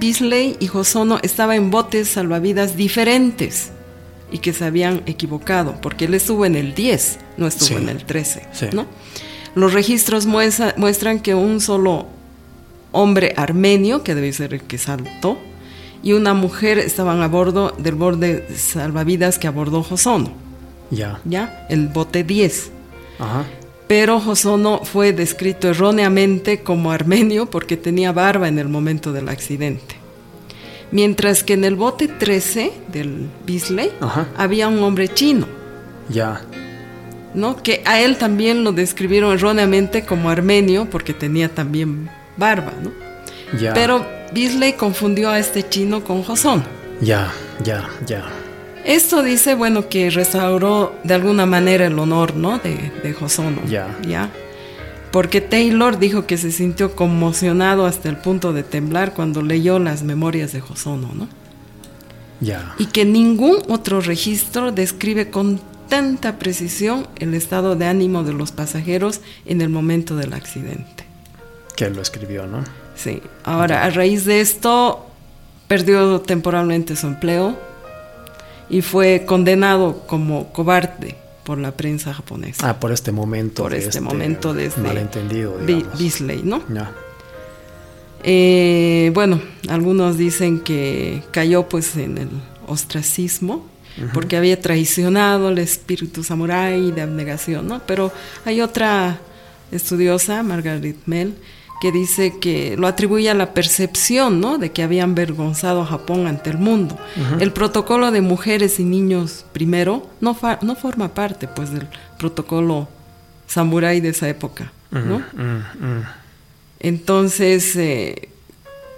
Beasley 0.00 0.56
y 0.58 0.68
Hosono 0.68 1.20
estaban 1.22 1.56
en 1.56 1.70
botes 1.70 2.08
salvavidas 2.08 2.76
diferentes 2.76 3.70
y 4.32 4.38
que 4.38 4.52
se 4.52 4.64
habían 4.64 5.02
equivocado, 5.06 5.80
porque 5.82 6.06
él 6.06 6.14
estuvo 6.14 6.46
en 6.46 6.56
el 6.56 6.74
10, 6.74 7.18
no 7.36 7.46
estuvo 7.46 7.78
en 7.78 7.88
el 7.88 8.04
13, 8.04 8.72
¿no? 8.72 8.86
Los 9.54 9.72
registros 9.72 10.26
muestran 10.26 11.20
que 11.20 11.34
un 11.34 11.60
solo 11.60 12.06
hombre 12.92 13.34
armenio, 13.36 14.02
que 14.02 14.14
debe 14.14 14.32
ser 14.32 14.54
el 14.54 14.62
que 14.62 14.78
saltó, 14.78 15.38
y 16.02 16.14
una 16.14 16.32
mujer 16.32 16.78
estaban 16.78 17.20
a 17.20 17.28
bordo 17.28 17.74
del 17.76 17.94
borde 17.94 18.46
salvavidas 18.56 19.38
que 19.38 19.48
abordó 19.48 19.80
Hosono. 19.80 20.32
Ya. 20.90 21.20
Ya, 21.24 21.66
el 21.68 21.88
bote 21.88 22.24
10. 22.24 22.70
Ajá 23.18 23.44
pero 23.90 24.18
Hosono 24.18 24.84
fue 24.84 25.12
descrito 25.12 25.68
erróneamente 25.68 26.60
como 26.60 26.92
armenio 26.92 27.46
porque 27.46 27.76
tenía 27.76 28.12
barba 28.12 28.46
en 28.46 28.60
el 28.60 28.68
momento 28.68 29.12
del 29.12 29.28
accidente. 29.28 29.96
Mientras 30.92 31.42
que 31.42 31.54
en 31.54 31.64
el 31.64 31.74
bote 31.74 32.06
13 32.06 32.70
del 32.86 33.28
Beasley 33.44 33.90
había 34.36 34.68
un 34.68 34.80
hombre 34.84 35.08
chino. 35.08 35.48
Ya. 36.08 36.40
¿No? 37.34 37.60
Que 37.60 37.82
a 37.84 38.00
él 38.00 38.16
también 38.16 38.62
lo 38.62 38.70
describieron 38.70 39.32
erróneamente 39.32 40.04
como 40.04 40.30
armenio 40.30 40.88
porque 40.88 41.12
tenía 41.12 41.48
también 41.48 42.08
barba, 42.36 42.72
¿no? 42.80 42.92
Ya. 43.58 43.74
Pero 43.74 44.06
Beasley 44.32 44.74
confundió 44.74 45.30
a 45.30 45.40
este 45.40 45.68
chino 45.68 46.04
con 46.04 46.22
Hosono. 46.24 46.62
Ya, 47.00 47.32
ya, 47.64 47.90
ya. 48.06 48.39
Esto 48.84 49.22
dice, 49.22 49.54
bueno, 49.54 49.88
que 49.88 50.10
restauró 50.10 50.94
de 51.04 51.14
alguna 51.14 51.46
manera 51.46 51.86
el 51.86 51.98
honor, 51.98 52.34
¿no? 52.34 52.58
De, 52.58 52.92
de 53.02 53.16
Hosono. 53.20 53.62
Ya. 53.66 53.98
Ya. 54.06 54.30
Porque 55.12 55.40
Taylor 55.40 55.98
dijo 55.98 56.26
que 56.26 56.38
se 56.38 56.52
sintió 56.52 56.94
conmocionado 56.94 57.84
hasta 57.86 58.08
el 58.08 58.16
punto 58.16 58.52
de 58.52 58.62
temblar 58.62 59.12
cuando 59.12 59.42
leyó 59.42 59.78
las 59.78 60.02
memorias 60.02 60.52
de 60.52 60.62
Hosono, 60.62 61.10
¿no? 61.14 61.28
Ya. 62.40 62.74
Y 62.78 62.86
que 62.86 63.04
ningún 63.04 63.58
otro 63.68 64.00
registro 64.00 64.72
describe 64.72 65.30
con 65.30 65.60
tanta 65.88 66.38
precisión 66.38 67.06
el 67.18 67.34
estado 67.34 67.76
de 67.76 67.86
ánimo 67.86 68.22
de 68.22 68.32
los 68.32 68.52
pasajeros 68.52 69.20
en 69.44 69.60
el 69.60 69.68
momento 69.68 70.16
del 70.16 70.32
accidente. 70.32 71.04
Que 71.76 71.86
él 71.86 71.94
lo 71.96 72.02
escribió, 72.02 72.46
¿no? 72.46 72.64
Sí. 72.94 73.20
Ahora, 73.44 73.84
a 73.84 73.90
raíz 73.90 74.24
de 74.24 74.40
esto, 74.40 75.06
perdió 75.66 76.20
temporalmente 76.20 76.96
su 76.96 77.08
empleo 77.08 77.58
y 78.70 78.82
fue 78.82 79.24
condenado 79.26 80.06
como 80.06 80.52
cobarde 80.52 81.16
por 81.44 81.58
la 81.58 81.72
prensa 81.72 82.14
japonesa. 82.14 82.70
Ah, 82.70 82.78
por 82.78 82.92
este 82.92 83.12
momento. 83.12 83.64
Por 83.64 83.74
este, 83.74 83.88
este, 83.88 84.00
momento 84.00 84.54
de 84.54 84.66
este 84.66 84.80
malentendido. 84.80 85.58
Beasley, 85.98 86.42
¿no? 86.44 86.62
Ya. 86.72 86.92
Eh, 88.22 89.10
bueno, 89.14 89.40
algunos 89.68 90.16
dicen 90.16 90.60
que 90.60 91.22
cayó 91.32 91.68
pues 91.68 91.96
en 91.96 92.18
el 92.18 92.28
ostracismo 92.66 93.66
porque 94.14 94.36
había 94.36 94.60
traicionado 94.60 95.50
el 95.50 95.58
espíritu 95.58 96.22
samurái 96.22 96.92
de 96.92 97.02
abnegación, 97.02 97.66
¿no? 97.66 97.82
Pero 97.86 98.12
hay 98.44 98.60
otra 98.60 99.18
estudiosa, 99.72 100.42
Margaret 100.42 100.96
Mell, 101.06 101.34
que 101.80 101.90
dice 101.92 102.38
que 102.38 102.76
lo 102.76 102.86
atribuye 102.86 103.30
a 103.30 103.34
la 103.34 103.54
percepción 103.54 104.40
¿no? 104.40 104.58
de 104.58 104.70
que 104.70 104.82
habían 104.82 105.12
avergonzado 105.12 105.80
a 105.80 105.86
Japón 105.86 106.26
ante 106.26 106.50
el 106.50 106.58
mundo. 106.58 106.98
El 107.40 107.52
protocolo 107.52 108.10
de 108.10 108.20
mujeres 108.20 108.78
y 108.78 108.84
niños 108.84 109.46
primero 109.52 110.06
no, 110.20 110.36
no 110.60 110.76
forma 110.76 111.14
parte 111.14 111.48
pues 111.48 111.72
del 111.72 111.88
protocolo 112.18 112.88
samurái 113.46 114.00
de 114.00 114.10
esa 114.10 114.28
época. 114.28 114.72
¿no? 114.90 115.22
Entonces, 116.80 117.74
eh, 117.76 118.28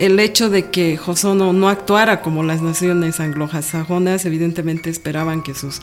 el 0.01 0.19
hecho 0.19 0.51
de 0.51 0.71
que 0.71 0.99
Hosono 1.05 1.53
no 1.53 1.69
actuara 1.69 2.21
como 2.21 2.43
las 2.43 2.63
naciones 2.63 3.21
anglosajonas, 3.21 4.25
evidentemente 4.25 4.91
esperaban 4.91 5.43
que 5.43 5.55
sus... 5.55 5.81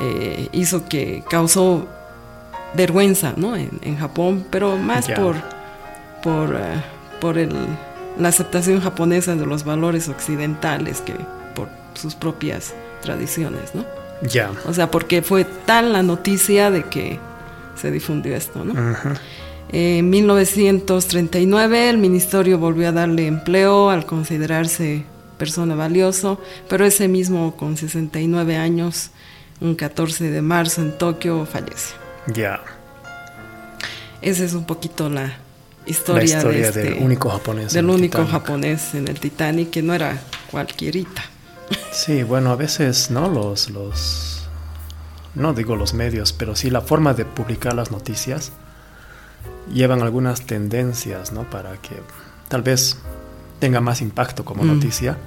Eh, 0.00 0.48
hizo 0.52 0.88
que 0.88 1.24
causó 1.28 1.88
vergüenza 2.74 3.34
¿no? 3.36 3.56
en, 3.56 3.98
Japón, 3.98 4.46
pero 4.48 4.76
más 4.76 5.08
por 5.08 5.34
por, 6.22 6.54
eh, 6.56 6.82
por 7.20 7.38
el, 7.38 7.54
la 8.18 8.28
aceptación 8.28 8.80
japonesa 8.80 9.34
de 9.36 9.46
los 9.46 9.64
valores 9.64 10.08
occidentales 10.08 11.00
que 11.00 11.14
por 11.54 11.68
sus 11.94 12.14
propias 12.14 12.74
tradiciones, 13.02 13.74
¿no? 13.74 13.84
Ya. 14.22 14.50
O 14.66 14.74
sea, 14.74 14.90
porque 14.90 15.22
fue 15.22 15.44
tal 15.44 15.92
la 15.92 16.02
noticia 16.02 16.70
de 16.70 16.84
que 16.84 17.18
se 17.76 17.90
difundió 17.90 18.34
esto, 18.34 18.64
¿no? 18.64 18.74
En 19.70 20.08
1939 20.08 21.90
el 21.90 21.98
ministerio 21.98 22.58
volvió 22.58 22.88
a 22.88 22.92
darle 22.92 23.26
empleo 23.26 23.90
al 23.90 24.06
considerarse 24.06 25.04
persona 25.36 25.74
valioso, 25.74 26.40
pero 26.68 26.84
ese 26.84 27.06
mismo 27.06 27.54
con 27.54 27.76
69 27.76 28.56
años, 28.56 29.10
un 29.60 29.74
14 29.74 30.30
de 30.30 30.42
marzo 30.42 30.80
en 30.80 30.96
Tokio, 30.96 31.44
fallece. 31.44 31.94
Ya. 32.26 32.60
Esa 34.22 34.44
es 34.44 34.54
un 34.54 34.64
poquito 34.64 35.08
la 35.10 35.36
historia, 35.88 36.22
La 36.22 36.24
historia 36.38 36.60
de 36.62 36.68
este- 36.68 36.80
del 36.94 37.02
único 37.02 37.28
japonés 37.30 37.72
del 37.72 37.86
único 37.90 38.18
Titanic. 38.18 38.30
japonés 38.30 38.94
en 38.94 39.08
el 39.08 39.18
Titanic, 39.20 39.70
que 39.70 39.82
no 39.82 39.94
era 39.94 40.18
cualquierita. 40.50 41.22
Sí, 41.92 42.22
bueno, 42.22 42.50
a 42.50 42.56
veces, 42.56 43.10
¿no? 43.10 43.28
Los, 43.28 43.70
los, 43.70 44.48
no 45.34 45.52
digo 45.54 45.76
los 45.76 45.94
medios, 45.94 46.32
pero 46.32 46.54
sí 46.56 46.70
la 46.70 46.80
forma 46.80 47.14
de 47.14 47.24
publicar 47.24 47.74
las 47.74 47.90
noticias 47.90 48.52
llevan 49.72 50.02
algunas 50.02 50.42
tendencias, 50.42 51.32
¿no? 51.32 51.44
Para 51.48 51.76
que 51.76 51.96
tal 52.48 52.62
vez 52.62 52.98
tenga 53.58 53.80
más 53.80 54.00
impacto 54.00 54.44
como 54.44 54.62
Mm. 54.64 54.66
noticia. 54.74 55.18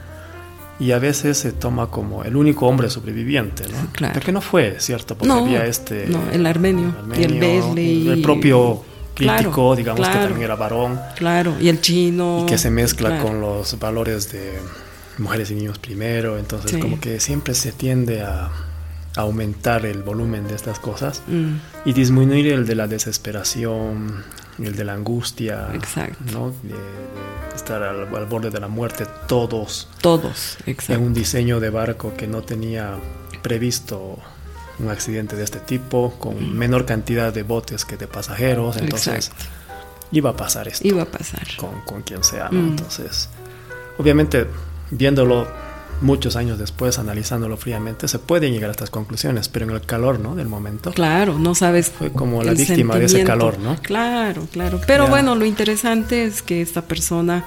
Y 0.79 0.93
a 0.93 0.99
veces 0.99 1.37
se 1.37 1.51
toma 1.51 1.91
como 1.91 2.23
el 2.23 2.35
único 2.35 2.65
hombre 2.65 2.89
sobreviviente, 2.89 3.65
¿no? 3.67 3.91
Claro. 3.91 4.13
Pero 4.15 4.25
que 4.25 4.31
no 4.31 4.41
fue, 4.41 4.77
¿cierto? 4.79 5.15
Porque 5.15 5.27
No, 5.27 5.45
había 5.45 5.65
este... 5.67 6.07
no, 6.07 6.19
el 6.31 6.43
armenio, 6.47 6.95
y 7.15 7.23
el 7.23 7.33
armenio, 7.35 7.39
Besley, 7.67 8.07
El 8.09 8.21
propio 8.23 8.83
crítico, 9.13 9.51
Claro, 9.51 9.75
digamos, 9.75 10.07
que 10.07 10.13
también 10.15 10.41
era 10.43 10.55
varón. 10.55 10.99
Claro, 11.15 11.55
y 11.59 11.69
el 11.69 11.81
chino. 11.81 12.41
y 12.43 12.45
que 12.45 12.57
se 12.57 12.69
mezcla 12.71 13.09
claro. 13.09 13.23
con 13.23 13.41
los 13.41 13.77
valores 13.79 14.31
de 14.31 14.59
mujeres 15.17 15.51
y 15.51 15.55
niños 15.55 15.77
primero, 15.79 16.37
entonces 16.39 16.71
Sí. 16.71 16.79
como 16.79 16.99
que 16.99 17.19
siempre 17.19 17.53
se 17.53 17.71
tiende 17.71 18.21
a, 18.21 18.49
aumentar 19.17 19.85
el 19.85 20.03
volumen 20.03 20.47
de 20.47 20.55
estas 20.55 20.79
cosas 20.79 21.21
Mm, 21.27 21.55
y 21.83 21.91
disminuir 21.91 22.47
el 22.53 22.65
de 22.65 22.75
la 22.75 22.87
desesperación, 22.87 24.23
el 24.57 24.73
de 24.75 24.83
la 24.85 24.93
angustia, 24.93 25.67
Exacto. 25.73 26.17
¿no? 26.31 26.53
de, 26.63 26.69
de 26.69 27.55
estar 27.55 27.83
al, 27.83 28.07
al 28.15 28.25
borde 28.27 28.49
de 28.49 28.59
la 28.61 28.69
muerte 28.69 29.05
todos 29.27 29.89
todos, 29.99 30.57
en 30.65 30.71
exacto. 30.71 31.03
un 31.03 31.13
diseño 31.13 31.59
de 31.59 31.69
barco 31.69 32.13
que 32.15 32.25
no 32.25 32.41
tenía 32.43 32.95
previsto 33.41 34.17
un 34.81 34.89
accidente 34.89 35.35
de 35.35 35.43
este 35.43 35.59
tipo, 35.59 36.13
con 36.19 36.57
menor 36.57 36.85
cantidad 36.85 37.31
de 37.33 37.43
botes 37.43 37.85
que 37.85 37.97
de 37.97 38.07
pasajeros, 38.07 38.77
entonces 38.77 39.27
Exacto. 39.27 39.45
iba 40.11 40.31
a 40.31 40.35
pasar 40.35 40.67
esto 40.67 40.87
Iba 40.87 41.03
a 41.03 41.05
pasar. 41.05 41.47
con, 41.57 41.81
con 41.81 42.01
quien 42.01 42.23
sea, 42.23 42.49
¿no? 42.51 42.59
Mm. 42.61 42.67
Entonces, 42.69 43.29
obviamente, 43.97 44.47
viéndolo 44.89 45.47
muchos 46.01 46.35
años 46.35 46.57
después, 46.57 46.97
analizándolo 46.97 47.57
fríamente, 47.57 48.07
se 48.07 48.17
pueden 48.17 48.51
llegar 48.53 48.69
a 48.69 48.71
estas 48.71 48.89
conclusiones, 48.89 49.49
pero 49.49 49.65
en 49.65 49.71
el 49.71 49.81
calor, 49.81 50.19
¿no? 50.19 50.35
Del 50.35 50.47
momento. 50.47 50.91
Claro, 50.91 51.37
no 51.37 51.53
sabes. 51.53 51.91
Fue 51.91 52.11
como 52.11 52.43
la 52.43 52.53
víctima 52.53 52.95
de 52.97 53.05
ese 53.05 53.23
calor, 53.23 53.59
¿no? 53.59 53.77
Claro, 53.83 54.47
claro. 54.51 54.81
Pero 54.87 55.03
Ya. 55.05 55.09
bueno, 55.11 55.35
lo 55.35 55.45
interesante 55.45 56.23
es 56.25 56.41
que 56.41 56.61
esta 56.61 56.81
persona 56.81 57.45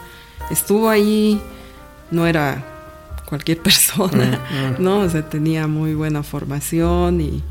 estuvo 0.50 0.88
ahí, 0.88 1.40
no 2.12 2.26
era 2.28 2.64
cualquier 3.34 3.58
persona, 3.68 4.40
Mm, 4.50 4.54
mm. 4.80 4.82
¿no? 4.82 5.00
O 5.00 5.08
sea, 5.08 5.28
tenía 5.28 5.66
muy 5.66 5.94
buena 5.94 6.22
formación 6.22 7.20
y, 7.20 7.42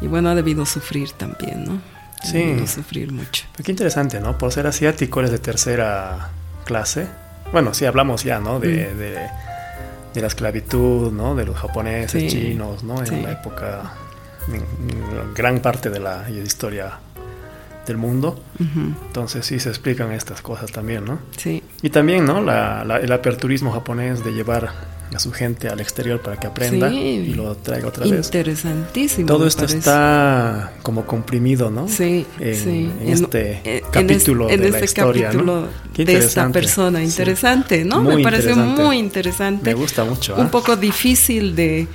y 0.00 0.06
bueno, 0.06 0.28
ha 0.30 0.34
debido 0.34 0.64
sufrir 0.66 1.10
también, 1.12 1.64
¿no? 1.64 1.80
Ha 2.22 2.26
Sí. 2.26 2.38
debido 2.38 2.66
sufrir 2.66 3.12
mucho. 3.12 3.44
Pero 3.52 3.64
qué 3.64 3.72
interesante, 3.72 4.20
¿no? 4.20 4.36
Por 4.38 4.52
ser 4.52 4.66
asiático, 4.66 5.20
eres 5.20 5.30
de 5.32 5.38
tercera 5.38 6.28
clase. 6.64 7.06
Bueno, 7.52 7.72
sí, 7.74 7.84
hablamos 7.84 8.24
ya, 8.24 8.40
¿no? 8.40 8.58
De, 8.60 8.68
Mm. 8.94 8.98
de, 8.98 9.10
de 10.14 10.20
la 10.20 10.26
esclavitud, 10.26 11.12
¿no? 11.12 11.34
De 11.34 11.44
los 11.44 11.56
japoneses, 11.56 12.22
Sí, 12.22 12.28
chinos, 12.28 12.82
¿no? 12.84 12.98
En 13.00 13.06
sí. 13.06 13.20
la 13.22 13.32
época, 13.32 13.92
en, 14.48 14.54
en 14.56 15.34
gran 15.34 15.60
parte 15.60 15.90
de 15.90 16.00
la 16.00 16.28
historia 16.30 16.98
del 17.86 17.98
mundo. 17.98 18.42
Entonces 18.58 19.46
sí 19.46 19.60
se 19.60 19.68
explican 19.68 20.10
estas 20.12 20.40
cosas 20.42 20.72
también, 20.72 21.04
¿no? 21.04 21.20
Sí, 21.36 21.62
Y 21.82 21.90
también, 21.90 22.24
¿no? 22.24 22.40
La, 22.40 22.82
la- 22.84 22.96
el 22.98 23.12
aperturismo 23.12 23.70
japonés 23.72 24.24
de 24.24 24.32
llevar 24.32 24.70
a 25.14 25.18
su 25.18 25.32
gente 25.32 25.68
al 25.68 25.80
exterior 25.80 26.20
para 26.20 26.38
que 26.38 26.46
aprenda 26.46 26.90
Sí. 26.90 26.96
y 26.96 27.34
lo 27.34 27.54
traiga 27.56 27.88
otra 27.88 28.04
vez. 28.06 28.26
interesantísimo. 28.26 29.26
Todo 29.26 29.46
esto 29.46 29.60
parece. 29.62 29.78
está 29.78 30.72
como 30.82 31.06
comprimido, 31.06 31.70
¿no? 31.70 31.88
Sí, 31.88 32.26
en, 32.40 32.54
sí. 32.56 32.90
en 33.00 33.08
este 33.08 33.60
en- 33.64 33.84
en 33.84 33.90
capítulo 33.90 34.48
es- 34.48 34.54
en 34.54 34.60
de 34.62 34.70
la 34.70 34.76
este 34.78 34.84
historia, 34.86 35.26
capítulo 35.26 35.60
¿no? 35.62 35.68
Qué 35.94 36.04
de 36.04 36.12
esta 36.14 36.46
interesante. 36.46 36.58
persona. 36.60 36.98
Sí. 37.00 37.04
Interesante, 37.06 37.84
¿no? 37.84 38.02
Muy 38.02 38.16
Me 38.16 38.22
interesante. 38.22 38.82
muy 38.82 38.98
interesante. 38.98 39.64
Me 39.64 39.74
gusta 39.74 40.04
mucho. 40.04 40.34
¿ah? 40.36 40.40
Un 40.40 40.48
poco 40.50 40.76
difícil 40.76 41.54
de, 41.56 41.86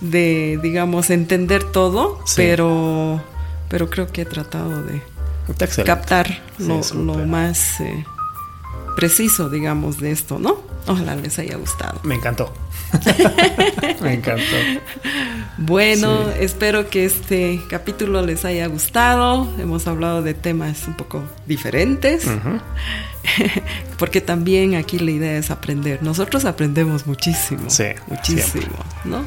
de, 0.00 0.58
digamos, 0.62 1.10
entender 1.10 1.64
todo, 1.64 2.20
pero, 2.36 3.22
pero 3.68 3.90
creo 3.90 4.06
que 4.06 4.22
he 4.22 4.24
tratado 4.26 4.82
de 4.82 5.02
captar 5.84 6.40
lo 6.58 7.14
más 7.26 7.80
eh, 7.80 8.04
preciso, 8.96 9.48
digamos, 9.50 9.98
de 9.98 10.12
esto, 10.12 10.38
¿no? 10.38 10.60
Ojalá 10.86 11.14
les 11.16 11.38
haya 11.38 11.56
gustado. 11.56 12.00
Me 12.02 12.14
encantó. 12.14 12.52
Me 14.00 14.14
encantó. 14.14 14.42
Bueno, 15.58 16.28
espero 16.30 16.90
que 16.90 17.04
este 17.04 17.60
capítulo 17.68 18.22
les 18.22 18.44
haya 18.44 18.66
gustado. 18.66 19.48
Hemos 19.58 19.86
hablado 19.86 20.22
de 20.22 20.34
temas 20.34 20.86
un 20.86 20.94
poco 20.94 21.22
diferentes. 21.46 22.26
Porque 23.98 24.20
también 24.20 24.74
aquí 24.74 24.98
la 24.98 25.10
idea 25.12 25.38
es 25.38 25.50
aprender. 25.50 26.02
Nosotros 26.02 26.44
aprendemos 26.44 27.06
muchísimo. 27.06 27.70
Sí, 27.70 27.86
muchísimo, 28.08 28.84
¿no? 29.04 29.24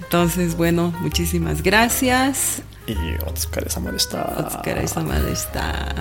Entonces, 0.00 0.56
bueno, 0.56 0.92
muchísimas 1.00 1.62
gracias. 1.62 2.62
Y 2.86 2.96
Otsukaresama 3.24 3.90
está. 3.96 4.34
Otsukaresama 4.36 5.16
está. 5.30 5.94